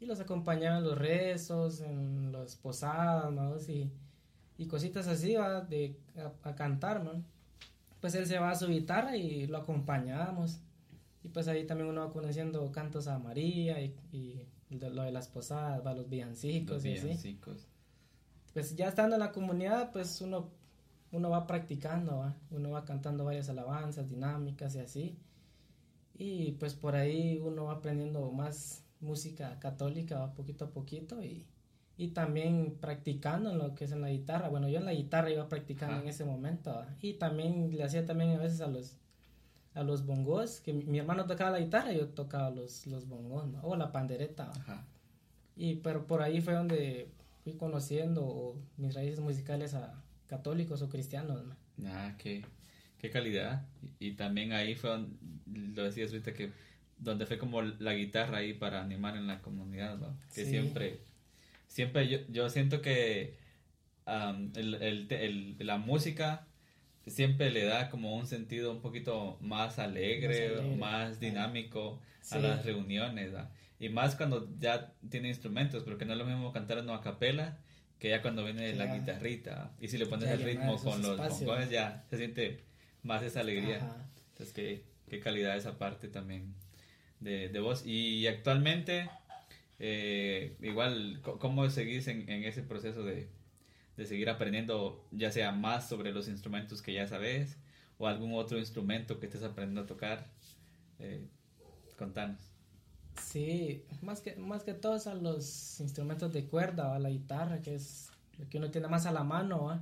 y 0.00 0.06
los 0.06 0.20
acompañaba 0.20 0.78
en 0.78 0.84
los 0.84 0.98
rezos, 0.98 1.80
en 1.80 2.32
las 2.32 2.56
posadas, 2.56 3.32
¿no? 3.32 3.56
y, 3.68 3.90
y, 4.58 4.66
cositas 4.66 5.08
así, 5.08 5.34
¿va? 5.34 5.62
De, 5.62 5.98
a, 6.42 6.54
cantar, 6.54 7.02
¿no? 7.02 7.24
Pues 8.00 8.14
él 8.14 8.26
se 8.26 8.38
va 8.38 8.50
a 8.50 8.54
su 8.54 8.68
guitarra 8.68 9.16
y 9.16 9.46
lo 9.46 9.58
acompañábamos. 9.58 10.60
Y 11.22 11.28
pues 11.30 11.48
ahí 11.48 11.66
también 11.66 11.88
uno 11.88 12.02
va 12.02 12.12
conociendo 12.12 12.70
cantos 12.70 13.08
a 13.08 13.18
María 13.18 13.80
y 13.80 14.46
lo 14.80 15.02
de 15.02 15.12
las 15.12 15.28
posadas, 15.28 15.84
va 15.84 15.94
los 15.94 16.08
villancicos 16.08 16.84
y 16.84 16.94
así. 16.94 17.38
Pues 18.52 18.76
ya 18.76 18.88
estando 18.88 19.16
en 19.16 19.20
la 19.20 19.32
comunidad, 19.32 19.90
pues 19.92 20.20
uno, 20.20 20.50
uno 21.10 21.30
va 21.30 21.46
practicando, 21.46 22.32
uno 22.50 22.70
va 22.70 22.84
cantando 22.84 23.24
varias 23.24 23.48
alabanzas, 23.48 24.08
dinámicas 24.08 24.74
y 24.76 24.78
así. 24.78 25.18
Y 26.14 26.52
pues 26.52 26.74
por 26.74 26.94
ahí 26.94 27.40
uno 27.42 27.64
va 27.64 27.72
aprendiendo 27.72 28.30
más 28.30 28.84
música 29.00 29.58
católica, 29.58 30.32
poquito 30.34 30.66
a 30.66 30.70
poquito 30.70 31.22
y, 31.22 31.46
y 31.96 32.08
también 32.08 32.78
practicando 32.80 33.50
en 33.50 33.58
lo 33.58 33.74
que 33.74 33.84
es 33.84 33.92
en 33.92 34.00
la 34.00 34.10
guitarra. 34.10 34.48
Bueno, 34.48 34.68
yo 34.68 34.78
en 34.78 34.84
la 34.84 34.94
guitarra 34.94 35.30
iba 35.30 35.48
practicando 35.48 36.00
en 36.00 36.08
ese 36.08 36.24
momento 36.24 36.84
y 37.00 37.14
también 37.14 37.76
le 37.76 37.82
hacía 37.82 38.06
también 38.06 38.30
a 38.30 38.38
veces 38.38 38.60
a 38.60 38.68
los 38.68 38.96
a 39.74 39.82
los 39.82 40.06
bongos, 40.06 40.60
que 40.60 40.72
mi, 40.72 40.98
hermano 40.98 41.26
tocaba 41.26 41.50
la 41.50 41.60
guitarra 41.60 41.92
y 41.92 41.98
yo 41.98 42.08
tocaba 42.08 42.50
los, 42.50 42.86
los 42.86 43.08
bongos, 43.08 43.44
o 43.62 43.76
la 43.76 43.90
pandereta. 43.90 44.52
Y 45.56 45.76
pero 45.76 46.06
por 46.06 46.22
ahí 46.22 46.40
fue 46.40 46.54
donde 46.54 47.08
fui 47.42 47.54
conociendo 47.54 48.56
mis 48.76 48.94
raíces 48.94 49.20
musicales 49.20 49.74
a 49.74 50.02
católicos 50.28 50.80
o 50.82 50.88
cristianos. 50.88 51.42
Ah, 51.84 52.14
qué, 52.18 52.44
qué 52.98 53.10
calidad. 53.10 53.66
Y, 53.98 54.12
también 54.12 54.52
ahí 54.52 54.74
fue 54.76 54.90
donde, 54.90 55.16
lo 55.74 55.82
decías 55.82 56.10
ahorita 56.10 56.34
que 56.34 56.52
donde 56.98 57.26
fue 57.26 57.38
como 57.38 57.60
la 57.62 57.94
guitarra 57.94 58.38
ahí 58.38 58.54
para 58.54 58.80
animar 58.80 59.16
en 59.16 59.26
la 59.26 59.42
comunidad, 59.42 59.98
Que 60.32 60.44
siempre, 60.44 61.00
siempre 61.66 62.08
yo, 62.08 62.18
yo 62.28 62.48
siento 62.48 62.80
que 62.80 63.36
el, 64.06 64.74
el, 65.10 65.56
la 65.58 65.78
música 65.78 66.46
siempre 67.06 67.50
le 67.50 67.64
da 67.64 67.90
como 67.90 68.16
un 68.16 68.26
sentido 68.26 68.72
un 68.72 68.80
poquito 68.80 69.38
más 69.40 69.78
alegre, 69.78 70.76
más, 70.78 71.20
dinámico 71.20 72.00
a 72.30 72.38
las 72.38 72.64
reuniones. 72.64 73.32
Y 73.78 73.88
más 73.88 74.16
cuando 74.16 74.48
ya 74.58 74.92
tiene 75.10 75.28
instrumentos, 75.28 75.82
porque 75.82 76.04
no 76.04 76.12
es 76.12 76.18
lo 76.18 76.24
mismo 76.24 76.52
cantar 76.52 76.78
una 76.78 76.96
a 76.96 77.00
capela 77.00 77.58
que 77.98 78.10
ya 78.10 78.22
cuando 78.22 78.44
viene 78.44 78.74
la 78.74 78.94
guitarrita 78.94 79.72
y 79.80 79.88
si 79.88 79.98
le 79.98 80.06
pones 80.06 80.28
el 80.28 80.42
ritmo 80.42 80.76
con 80.76 81.00
los 81.00 81.18
bongones 81.18 81.70
ya 81.70 82.04
se 82.10 82.16
siente 82.16 82.60
más 83.02 83.22
esa 83.22 83.40
alegría. 83.40 83.80
Entonces, 84.32 84.52
qué, 84.54 84.84
qué 85.08 85.20
calidad 85.20 85.56
esa 85.56 85.78
parte 85.78 86.08
también 86.08 86.54
de, 87.20 87.48
de 87.48 87.60
voz. 87.60 87.86
Y 87.86 88.26
actualmente, 88.26 89.08
eh, 89.78 90.56
igual, 90.60 91.20
¿cómo 91.22 91.68
seguís 91.70 92.08
en, 92.08 92.28
en 92.28 92.44
ese 92.44 92.62
proceso 92.62 93.04
de, 93.04 93.28
de 93.96 94.06
seguir 94.06 94.28
aprendiendo, 94.28 95.06
ya 95.12 95.30
sea 95.30 95.52
más 95.52 95.88
sobre 95.88 96.12
los 96.12 96.28
instrumentos 96.28 96.82
que 96.82 96.92
ya 96.92 97.06
sabes 97.06 97.56
o 97.98 98.06
algún 98.06 98.34
otro 98.34 98.58
instrumento 98.58 99.20
que 99.20 99.26
estés 99.26 99.42
aprendiendo 99.42 99.82
a 99.82 99.86
tocar? 99.86 100.26
Eh, 100.98 101.26
contanos. 101.96 102.40
Sí, 103.22 103.84
más 104.02 104.20
que, 104.20 104.34
más 104.36 104.64
que 104.64 104.74
todos 104.74 105.06
a 105.06 105.14
los 105.14 105.80
instrumentos 105.80 106.32
de 106.32 106.46
cuerda 106.46 106.90
o 106.90 106.94
a 106.94 106.98
la 106.98 107.10
guitarra, 107.10 107.62
que 107.62 107.76
es 107.76 108.10
lo 108.38 108.48
que 108.48 108.58
uno 108.58 108.70
tiene 108.70 108.88
más 108.88 109.06
a 109.06 109.12
la 109.12 109.22
mano, 109.22 109.80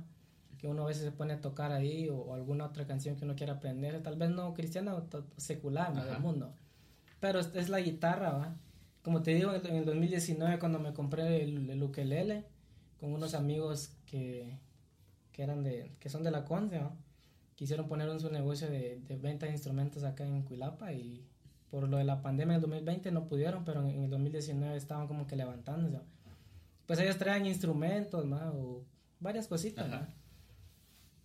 que 0.59 0.67
uno 0.67 0.83
a 0.83 0.87
veces 0.87 1.03
se 1.03 1.11
pone 1.11 1.33
a 1.33 1.41
tocar 1.41 1.71
ahí 1.71 2.09
o, 2.09 2.35
alguna 2.35 2.65
otra 2.65 2.85
canción 2.85 3.15
que 3.15 3.25
uno 3.25 3.35
quiera 3.35 3.53
aprender, 3.53 4.01
tal 4.03 4.17
vez 4.17 4.29
no 4.29 4.53
cristiana 4.53 4.93
o 4.93 5.07
secular 5.37 5.93
del 5.93 6.19
mundo, 6.19 6.53
pero 7.19 7.39
es, 7.39 7.69
la 7.69 7.79
guitarra, 7.79 8.31
¿va? 8.31 8.55
Como 9.01 9.23
te 9.23 9.33
digo, 9.33 9.53
en 9.53 9.75
el 9.75 9.85
2019 9.85 10.59
cuando 10.59 10.79
me 10.79 10.93
compré 10.93 11.43
el, 11.43 11.69
el 11.69 11.83
ukelele 11.83 12.45
con 13.03 13.11
unos 13.13 13.33
amigos 13.33 13.91
que, 14.05 14.57
que, 15.33 15.43
eran 15.43 15.61
de, 15.61 15.91
que 15.99 16.07
son 16.07 16.23
de 16.23 16.31
la 16.31 16.45
Conce, 16.45 16.79
quisieron 17.53 17.89
poner 17.89 18.07
un 18.07 18.21
su 18.21 18.29
negocio 18.29 18.69
de, 18.69 19.01
de 19.01 19.17
venta 19.17 19.45
de 19.45 19.51
instrumentos 19.51 20.05
acá 20.05 20.25
en 20.25 20.43
Cuilapa 20.43 20.93
y 20.93 21.21
por 21.69 21.89
lo 21.89 21.97
de 21.97 22.05
la 22.05 22.21
pandemia 22.21 22.53
del 22.53 22.61
2020 22.61 23.11
no 23.11 23.27
pudieron, 23.27 23.65
pero 23.65 23.81
en, 23.81 24.03
el 24.05 24.09
2019 24.09 24.77
estaban 24.77 25.07
como 25.07 25.27
que 25.27 25.35
levantándose. 25.35 25.99
Pues 26.85 26.97
ellos 26.99 27.17
traían 27.17 27.45
instrumentos, 27.45 28.23
o 28.23 28.85
varias 29.19 29.47
cositas, 29.47 30.07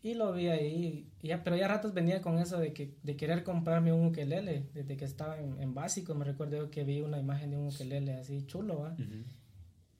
Y 0.02 0.14
lo 0.14 0.32
vi 0.32 0.48
ahí, 0.48 1.08
ya, 1.22 1.44
pero 1.44 1.54
ya 1.54 1.68
ratos 1.68 1.94
venía 1.94 2.20
con 2.20 2.40
eso 2.40 2.58
de, 2.58 2.72
que, 2.72 2.96
de 3.04 3.16
querer 3.16 3.44
comprarme 3.44 3.92
un 3.92 4.06
ukelele, 4.06 4.66
desde 4.74 4.96
que 4.96 5.04
estaba 5.04 5.38
en, 5.38 5.74
básico, 5.74 6.12
me 6.16 6.24
recuerdo 6.24 6.72
que 6.72 6.82
vi 6.82 7.02
una 7.02 7.20
imagen 7.20 7.52
de 7.52 7.56
un 7.56 7.68
ukelele 7.68 8.14
así 8.14 8.44
chulo, 8.46 8.80
¿va? 8.80 8.96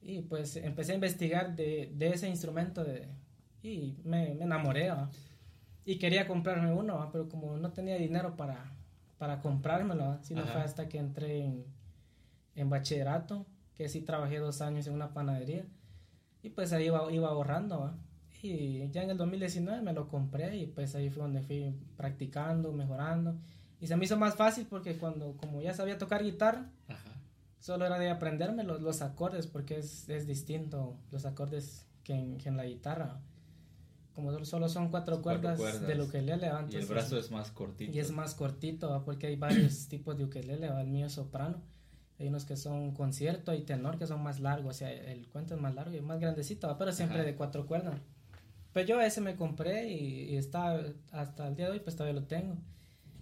Y 0.01 0.21
pues 0.21 0.55
empecé 0.55 0.93
a 0.93 0.95
investigar 0.95 1.55
de, 1.55 1.91
de 1.95 2.09
ese 2.09 2.29
instrumento 2.29 2.83
de, 2.83 3.07
y 3.61 3.97
me, 4.03 4.33
me 4.35 4.43
enamoré, 4.43 4.91
Y 5.85 5.97
quería 5.97 6.27
comprarme 6.27 6.73
uno, 6.73 7.09
pero 7.11 7.27
como 7.27 7.57
no 7.57 7.71
tenía 7.71 7.97
dinero 7.97 8.35
para, 8.35 8.71
para 9.17 9.41
comprármelo, 9.41 10.19
sino 10.21 10.45
fue 10.45 10.61
hasta 10.61 10.87
que 10.87 10.97
entré 10.97 11.45
en, 11.45 11.65
en, 12.55 12.69
bachillerato, 12.69 13.45
que 13.75 13.89
sí 13.89 14.01
trabajé 14.01 14.39
dos 14.39 14.61
años 14.61 14.87
en 14.87 14.93
una 14.93 15.13
panadería, 15.13 15.65
y 16.41 16.49
pues 16.49 16.71
ahí 16.71 16.85
iba, 16.85 17.11
iba 17.11 17.27
ahorrando, 17.27 17.93
y 18.41 18.89
ya 18.91 19.03
en 19.03 19.09
el 19.09 19.17
2019 19.17 19.81
me 19.81 19.91
lo 19.91 20.07
compré 20.07 20.55
y 20.55 20.67
pues 20.67 20.95
ahí 20.95 21.09
fue 21.09 21.23
donde 21.23 21.41
fui 21.41 21.75
practicando, 21.97 22.71
mejorando, 22.71 23.35
y 23.81 23.87
se 23.87 23.95
me 23.97 24.05
hizo 24.05 24.17
más 24.17 24.35
fácil 24.35 24.67
porque 24.69 24.97
cuando, 24.97 25.35
como 25.37 25.61
ya 25.61 25.73
sabía 25.73 25.97
tocar 25.97 26.23
guitarra, 26.23 26.69
solo 27.59 27.85
era 27.85 27.99
de 27.99 28.09
aprenderme 28.09 28.63
los, 28.63 28.81
los 28.81 29.01
acordes, 29.01 29.47
porque 29.47 29.77
es, 29.79 30.09
es, 30.09 30.25
distinto 30.27 30.97
los 31.11 31.25
acordes 31.25 31.85
que 32.03 32.13
en, 32.13 32.37
que 32.37 32.49
en 32.49 32.57
la 32.57 32.65
guitarra 32.65 33.21
como 34.19 34.45
solo 34.45 34.67
son 34.67 34.89
cuatro, 34.89 35.21
cuerdas, 35.21 35.57
de 35.87 35.95
lo 35.95 36.09
que 36.09 36.19
ukelele. 36.19 36.51
Y 36.69 36.75
el 36.75 36.85
brazo 36.85 37.17
es 37.17 37.31
más 37.31 37.51
cortito. 37.51 37.91
Y 37.91 37.99
es 37.99 38.11
más 38.11 38.35
cortito, 38.35 39.01
porque 39.05 39.27
hay 39.27 39.35
varios 39.35 39.87
tipos 39.87 40.17
de 40.17 40.25
ukelele, 40.25 40.67
el 40.67 40.87
mío 40.87 41.05
es 41.05 41.13
soprano. 41.13 41.61
Hay 42.19 42.27
unos 42.27 42.43
que 42.43 42.57
son 42.57 42.93
concierto 42.93 43.53
y 43.53 43.61
tenor 43.61 43.97
que 43.97 44.05
son 44.05 44.21
más 44.21 44.41
largos, 44.41 44.75
o 44.75 44.79
sea, 44.79 44.91
el 44.91 45.29
cuento 45.29 45.55
es 45.55 45.61
más 45.61 45.73
largo 45.73 45.95
y 45.95 46.01
más 46.01 46.19
grandecito, 46.19 46.75
pero 46.77 46.91
siempre 46.91 47.23
de 47.23 47.35
cuatro 47.35 47.65
cuerdas. 47.65 48.01
Pues 48.73 48.85
yo 48.85 48.99
ese 48.99 49.21
me 49.21 49.37
compré 49.37 49.89
y, 49.89 50.35
está 50.35 50.83
hasta 51.11 51.47
el 51.47 51.55
día 51.55 51.67
de 51.67 51.71
hoy, 51.71 51.79
pues 51.79 51.95
todavía 51.95 52.19
lo 52.19 52.27
tengo. 52.27 52.57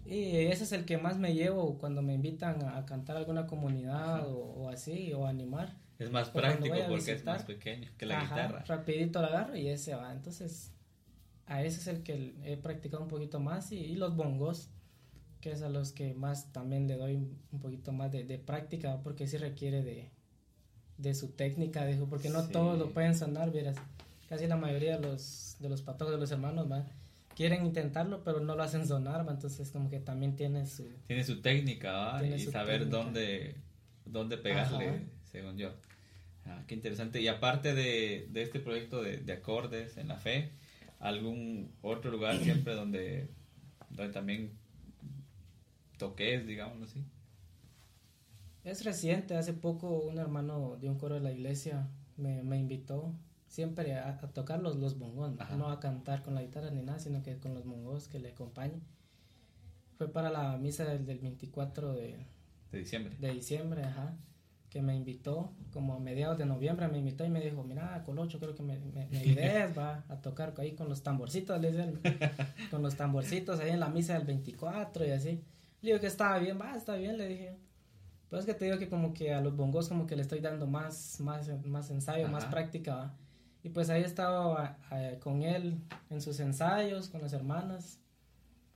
Y 0.07 0.37
ese 0.37 0.63
es 0.63 0.71
el 0.71 0.85
que 0.85 0.97
más 0.97 1.17
me 1.17 1.33
llevo 1.33 1.77
cuando 1.77 2.01
me 2.01 2.13
invitan 2.13 2.63
a, 2.63 2.85
cantar 2.85 3.17
alguna 3.17 3.45
comunidad 3.45 4.25
o, 4.27 4.69
así, 4.69 5.11
o 5.13 5.27
animar. 5.27 5.75
Es 5.99 6.09
más 6.11 6.29
práctico 6.29 6.75
porque 6.87 7.11
es 7.11 7.25
más 7.25 7.43
pequeño 7.43 7.89
que 7.97 8.05
la 8.05 8.21
guitarra. 8.21 8.63
Rapidito 8.65 9.19
lo 9.19 9.27
agarro 9.27 9.57
y 9.57 9.67
ese 9.67 9.95
va. 9.95 10.13
Entonces, 10.13 10.71
a 11.45 11.61
ese 11.61 11.81
es 11.81 11.87
el 11.87 12.03
que 12.03 12.35
he 12.45 12.55
practicado 12.55 13.03
un 13.03 13.09
poquito 13.09 13.41
más 13.41 13.71
y, 13.73 13.95
los 13.95 14.15
bongos, 14.15 14.69
que 15.41 15.51
es 15.51 15.61
a 15.61 15.69
los 15.69 15.91
que 15.91 16.13
más 16.13 16.53
también 16.53 16.87
le 16.87 16.95
doy 16.95 17.15
un 17.15 17.59
poquito 17.59 17.91
más 17.91 18.11
de, 18.11 18.23
de 18.23 18.37
práctica 18.37 19.01
porque 19.03 19.27
sí 19.27 19.37
requiere 19.37 19.83
de, 19.83 20.09
de 20.97 21.13
su 21.13 21.29
técnica, 21.29 21.85
dijo, 21.85 22.07
porque 22.07 22.29
no 22.29 22.47
todos 22.47 22.77
lo 22.77 22.91
pueden 22.91 23.15
sonar, 23.15 23.51
verás, 23.51 23.77
casi 24.29 24.47
la 24.47 24.57
mayoría 24.57 24.97
de 24.97 25.07
los, 25.07 25.57
de 25.59 25.69
los 25.69 25.81
patojos 25.81 26.13
de 26.13 26.19
los 26.19 26.31
hermanos, 26.31 26.71
¿va? 26.71 26.85
Quieren 27.37 27.67
intentarlo, 27.67 28.23
pero 28.23 28.39
no 28.39 28.55
lo 28.55 28.63
hacen 28.63 28.87
sonar, 28.87 29.23
entonces 29.29 29.69
como 29.69 29.91
que 29.91 29.99
también 29.99 30.35
tiene 30.35 30.65
su... 30.65 30.89
Tiene 31.05 31.23
su 31.23 31.39
técnica, 31.39 32.19
y 32.25 32.39
saber 32.39 32.89
dónde, 32.89 33.57
dónde 34.05 34.39
pegarle, 34.39 35.05
según 35.23 35.55
yo. 35.55 35.71
Ah, 36.47 36.63
qué 36.65 36.73
interesante. 36.73 37.21
Y 37.21 37.27
aparte 37.27 37.75
de, 37.75 38.27
de 38.31 38.41
este 38.41 38.59
proyecto 38.59 39.03
de, 39.03 39.17
de 39.17 39.33
acordes 39.33 39.97
en 39.97 40.07
la 40.07 40.17
fe, 40.17 40.49
algún 40.99 41.71
otro 41.83 42.09
lugar 42.09 42.39
siempre 42.43 42.73
donde, 42.73 43.29
donde 43.91 44.11
también 44.11 44.57
toques, 45.99 46.47
digámoslo 46.47 46.85
así. 46.85 47.05
Es 48.63 48.83
reciente, 48.83 49.35
hace 49.35 49.53
poco 49.53 49.99
un 49.99 50.17
hermano 50.17 50.77
de 50.81 50.89
un 50.89 50.97
coro 50.97 51.13
de 51.13 51.21
la 51.21 51.31
iglesia 51.31 51.87
me, 52.15 52.41
me 52.41 52.57
invitó 52.57 53.13
siempre 53.47 53.95
a, 53.95 54.17
tocar 54.19 54.61
los, 54.61 54.75
los 54.75 54.97
bongos, 54.97 55.31
no 55.57 55.69
a 55.69 55.79
cantar 55.79 56.23
con 56.23 56.35
la 56.35 56.41
guitarra 56.41 56.69
ni 56.69 56.81
nada, 56.81 56.99
sino 56.99 57.23
que 57.23 57.37
con 57.37 57.53
los 57.53 57.65
bongos 57.65 58.07
que 58.07 58.19
le 58.19 58.29
acompañen. 58.29 58.81
Fue 59.97 60.07
para 60.11 60.29
la 60.29 60.57
misa 60.57 60.85
del, 60.85 61.05
del 61.05 61.19
24 61.19 61.93
de, 61.93 62.25
de 62.71 62.79
diciembre. 62.79 63.15
De 63.19 63.31
diciembre, 63.31 63.83
ajá 63.83 64.15
que 64.69 64.81
me 64.81 64.95
invitó, 64.95 65.53
como 65.71 65.93
a 65.95 65.99
mediados 65.99 66.37
de 66.37 66.45
noviembre 66.45 66.87
me 66.87 66.99
invitó 66.99 67.25
y 67.25 67.29
me 67.29 67.39
dijo, 67.39 67.63
mira, 67.63 68.03
Colocho, 68.03 68.39
creo 68.39 68.53
que 68.53 68.63
me, 68.63 68.77
me, 68.77 69.67
va 69.67 70.03
a 70.09 70.21
tocar 70.21 70.53
ahí 70.57 70.73
con 70.73 70.89
los 70.89 71.03
tamborcitos, 71.03 71.59
le 71.61 71.71
dicen, 71.71 71.99
con 72.69 72.81
los 72.81 72.95
tamborcitos 72.95 73.59
ahí 73.59 73.69
en 73.69 73.79
la 73.79 73.89
misa 73.89 74.13
del 74.15 74.25
24 74.25 75.05
y 75.05 75.11
así. 75.11 75.43
Le 75.81 75.91
digo 75.91 75.99
que 75.99 76.07
estaba 76.07 76.37
bien, 76.39 76.59
va, 76.59 76.75
está 76.75 76.95
bien, 76.95 77.17
le 77.17 77.27
dije. 77.27 77.57
Pero 78.29 78.41
es 78.41 78.45
que 78.45 78.53
te 78.53 78.65
digo 78.65 78.77
que 78.77 78.89
como 78.89 79.13
que 79.13 79.33
a 79.33 79.39
los 79.39 79.55
bongos 79.55 79.87
como 79.87 80.05
que 80.05 80.17
le 80.17 80.21
estoy 80.21 80.41
dando 80.41 80.67
más, 80.67 81.21
más, 81.21 81.49
más 81.65 81.89
ensayo, 81.89 82.27
más 82.27 82.45
práctica, 82.45 83.13
Y 83.63 83.69
pues 83.69 83.89
ahí 83.89 84.03
estaba 84.03 84.77
con 85.19 85.43
él 85.43 85.81
en 86.09 86.21
sus 86.21 86.39
ensayos, 86.39 87.09
con 87.09 87.21
las 87.21 87.33
hermanas. 87.33 87.99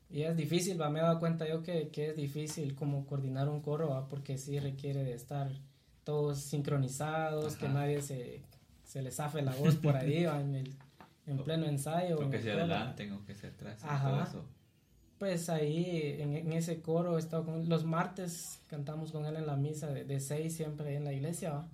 Y 0.10 0.24
es 0.24 0.36
difícil, 0.36 0.80
va, 0.80 0.90
me 0.90 1.00
he 1.00 1.02
dado 1.02 1.20
cuenta 1.20 1.48
yo 1.48 1.64
que, 1.64 1.90
que 1.90 2.10
es 2.10 2.16
difícil 2.18 2.76
como 2.76 3.06
coordinar 3.06 3.48
un 3.48 3.62
coro, 3.62 3.90
¿va? 3.90 4.08
porque 4.10 4.38
sí 4.38 4.60
requiere 4.60 5.04
de 5.04 5.14
estar 5.14 5.50
todos 6.04 6.40
sincronizados, 6.40 7.56
que 7.56 7.70
nadie 7.70 8.02
se, 8.02 8.42
se 8.84 9.02
les 9.02 9.16
zafe 9.16 9.42
la 9.42 9.56
voz 9.56 9.76
por 9.78 9.96
ahí 9.96 10.26
en, 10.26 10.56
el, 10.56 10.76
en 11.28 11.38
pleno 11.44 11.66
ensayo. 11.66 12.20
O 12.20 12.30
que 12.30 12.42
se 12.42 12.52
adelanten 12.52 13.14
o 13.14 13.24
que 13.24 13.36
se 13.36 13.48
atrasen. 13.48 13.90
Ajá. 13.90 14.30
Pues 15.18 15.50
ahí 15.50 16.18
en, 16.20 16.52
ese 16.52 16.82
coro 16.82 17.16
he 17.16 17.20
estado 17.20 17.46
con 17.46 17.70
los 17.70 17.86
martes 17.86 18.60
cantamos 18.68 19.12
con 19.12 19.26
él 19.26 19.36
en 19.36 19.46
la 19.46 19.56
misa 19.56 19.88
de, 19.88 20.20
seis 20.20 20.56
siempre 20.56 20.96
en 20.96 21.06
la 21.06 21.14
iglesia. 21.14 21.68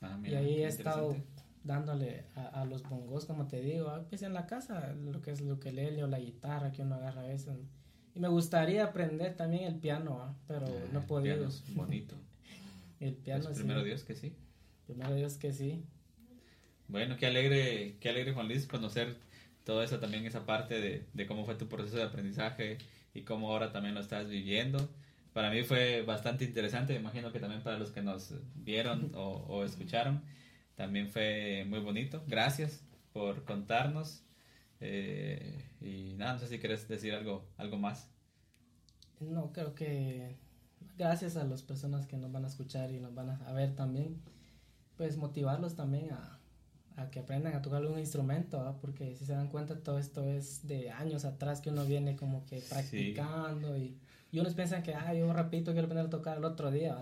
Ah, 0.00 0.18
y 0.24 0.34
ahí 0.34 0.62
he 0.62 0.66
estado 0.66 1.14
dándole 1.62 2.24
a, 2.34 2.64
los 2.64 2.82
bongos, 2.82 3.26
como 3.26 3.46
te 3.46 3.60
digo, 3.60 4.04
pues 4.08 4.22
en 4.22 4.32
la 4.32 4.46
casa, 4.46 4.92
lo 4.94 5.20
que 5.20 5.30
es 5.30 5.40
lo 5.40 5.60
que 5.60 5.70
o 6.02 6.06
la 6.06 6.18
guitarra 6.18 6.72
que 6.72 6.82
uno 6.82 6.94
agarra 6.94 7.22
a 7.22 7.26
veces. 7.26 7.58
Y 8.14 8.20
me 8.20 8.28
gustaría 8.28 8.84
aprender 8.84 9.36
también 9.36 9.64
el 9.64 9.76
piano, 9.76 10.34
pero 10.48 10.66
ah, 10.66 10.88
no 10.92 11.00
he 11.00 11.02
podido. 11.02 11.48
bonito. 11.74 12.16
El 13.00 13.14
piano 13.14 13.44
pues 13.44 13.56
primero 13.56 13.82
Dios 13.82 14.04
que 14.04 14.14
sí. 14.14 14.34
Primero 14.86 15.14
Dios 15.14 15.38
que 15.38 15.54
sí. 15.54 15.82
Bueno, 16.86 17.16
qué 17.16 17.26
alegre, 17.26 17.96
qué 17.98 18.10
alegre 18.10 18.34
Juan 18.34 18.46
Luis 18.46 18.66
conocer 18.66 19.16
todo 19.64 19.82
eso 19.82 20.00
también, 20.00 20.26
esa 20.26 20.44
parte 20.44 20.78
de, 20.78 21.06
de 21.14 21.26
cómo 21.26 21.46
fue 21.46 21.54
tu 21.54 21.66
proceso 21.66 21.96
de 21.96 22.02
aprendizaje 22.02 22.76
y 23.14 23.22
cómo 23.22 23.50
ahora 23.50 23.72
también 23.72 23.94
lo 23.94 24.00
estás 24.00 24.28
viviendo. 24.28 24.88
Para 25.32 25.50
mí 25.50 25.62
fue 25.62 26.02
bastante 26.02 26.44
interesante, 26.44 26.92
me 26.92 27.00
imagino 27.00 27.32
que 27.32 27.38
también 27.38 27.62
para 27.62 27.78
los 27.78 27.90
que 27.90 28.02
nos 28.02 28.34
vieron 28.56 29.12
o, 29.14 29.44
o 29.48 29.64
escucharon, 29.64 30.22
también 30.76 31.08
fue 31.08 31.64
muy 31.68 31.80
bonito. 31.80 32.22
Gracias 32.26 32.82
por 33.12 33.44
contarnos. 33.44 34.22
Eh, 34.80 35.64
y 35.80 36.14
nada, 36.16 36.34
no 36.34 36.38
sé 36.38 36.48
si 36.48 36.58
quieres 36.58 36.88
decir 36.88 37.14
algo, 37.14 37.44
algo 37.56 37.76
más. 37.76 38.08
No, 39.20 39.52
creo 39.52 39.74
que 39.74 40.36
gracias 40.96 41.36
a 41.36 41.44
las 41.44 41.62
personas 41.62 42.06
que 42.06 42.16
nos 42.16 42.32
van 42.32 42.44
a 42.44 42.48
escuchar 42.48 42.90
y 42.90 43.00
nos 43.00 43.14
van 43.14 43.30
a 43.30 43.52
ver 43.52 43.74
también, 43.74 44.20
pues 44.96 45.18
motivarlos 45.18 45.76
también 45.76 46.10
a, 46.12 46.40
a 46.96 47.10
que 47.10 47.20
aprendan 47.20 47.54
a 47.54 47.62
tocar 47.62 47.82
algún 47.82 47.98
instrumento, 47.98 48.78
porque 48.80 49.14
si 49.16 49.24
se 49.24 49.34
dan 49.34 49.48
cuenta 49.48 49.78
todo 49.78 49.98
esto 49.98 50.24
es 50.24 50.66
de 50.66 50.90
años 50.90 51.24
atrás 51.24 51.60
que 51.60 51.70
uno 51.70 51.84
viene 51.84 52.16
como 52.16 52.44
que 52.46 52.60
practicando 52.60 53.76
y, 53.76 53.98
y, 54.32 54.40
unos 54.40 54.54
piensan 54.54 54.82
que, 54.82 54.94
ah, 54.94 55.12
yo 55.14 55.32
rapidito 55.32 55.72
quiero 55.72 55.86
aprender 55.86 56.06
a 56.06 56.10
tocar 56.10 56.38
el 56.38 56.44
otro 56.44 56.70
día. 56.70 56.98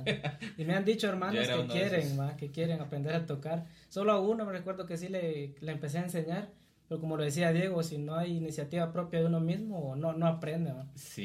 y 0.56 0.64
me 0.64 0.74
han 0.74 0.84
dicho 0.84 1.08
hermanos 1.08 1.46
que 1.46 1.66
quieren, 1.66 2.18
¿va? 2.18 2.36
que 2.36 2.50
quieren 2.50 2.80
aprender 2.80 3.14
a 3.14 3.26
tocar. 3.26 3.66
Solo 3.88 4.12
a 4.12 4.20
uno 4.20 4.44
me 4.44 4.52
recuerdo 4.52 4.86
que 4.86 4.96
sí 4.96 5.08
le, 5.08 5.54
le 5.60 5.72
empecé 5.72 5.98
a 5.98 6.02
enseñar, 6.02 6.50
pero 6.88 7.00
como 7.00 7.16
lo 7.18 7.22
decía 7.22 7.52
Diego, 7.52 7.82
si 7.82 7.98
no 7.98 8.16
hay 8.16 8.36
iniciativa 8.36 8.92
propia 8.92 9.20
de 9.20 9.26
uno 9.26 9.40
mismo, 9.40 9.94
no, 9.94 10.14
no 10.14 10.26
aprende. 10.26 10.72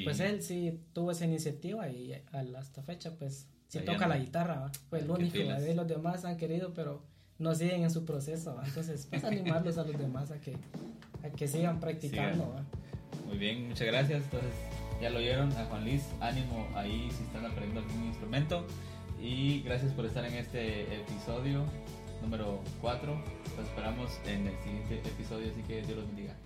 Pues 0.03 0.19
él 0.19 0.41
sí 0.41 0.81
tuvo 0.91 1.11
esa 1.11 1.25
iniciativa 1.25 1.87
y 1.89 2.13
hasta 2.57 2.83
fecha 2.83 3.15
pues 3.17 3.47
sí 3.69 3.79
toca 3.79 4.07
la 4.07 4.17
guitarra, 4.17 4.69
fue 4.89 4.99
el 4.99 5.09
único. 5.09 5.37
De 5.37 5.73
los 5.73 5.87
demás 5.87 6.25
han 6.25 6.35
querido, 6.35 6.73
pero 6.73 7.01
no 7.39 7.55
siguen 7.55 7.83
en 7.83 7.91
su 7.91 8.03
proceso. 8.05 8.59
Entonces, 8.65 9.07
pues 9.09 9.23
animarlos 9.23 9.77
a 9.77 9.83
los 9.83 9.97
demás 9.97 10.31
a 10.31 10.39
que, 10.41 10.57
a 11.23 11.29
que 11.29 11.47
sigan 11.47 11.79
practicando. 11.79 12.55
Muy 13.27 13.37
bien, 13.37 13.69
muchas 13.69 13.87
gracias. 13.87 14.23
Entonces, 14.23 14.51
ya 15.03 15.09
lo 15.09 15.19
oyeron 15.19 15.51
a 15.57 15.65
Juan 15.65 15.83
Luis, 15.83 16.01
ánimo 16.21 16.65
ahí 16.75 17.09
si 17.11 17.23
están 17.23 17.45
aprendiendo 17.45 17.81
algún 17.81 18.05
instrumento. 18.05 18.65
Y 19.21 19.61
gracias 19.61 19.91
por 19.91 20.05
estar 20.05 20.23
en 20.23 20.33
este 20.35 20.95
episodio 20.95 21.65
número 22.21 22.61
4. 22.79 23.13
Los 23.57 23.67
esperamos 23.67 24.17
en 24.25 24.47
el 24.47 24.57
siguiente 24.59 25.01
episodio, 25.09 25.51
así 25.51 25.61
que 25.63 25.81
Dios 25.81 25.97
los 25.97 26.07
bendiga. 26.07 26.37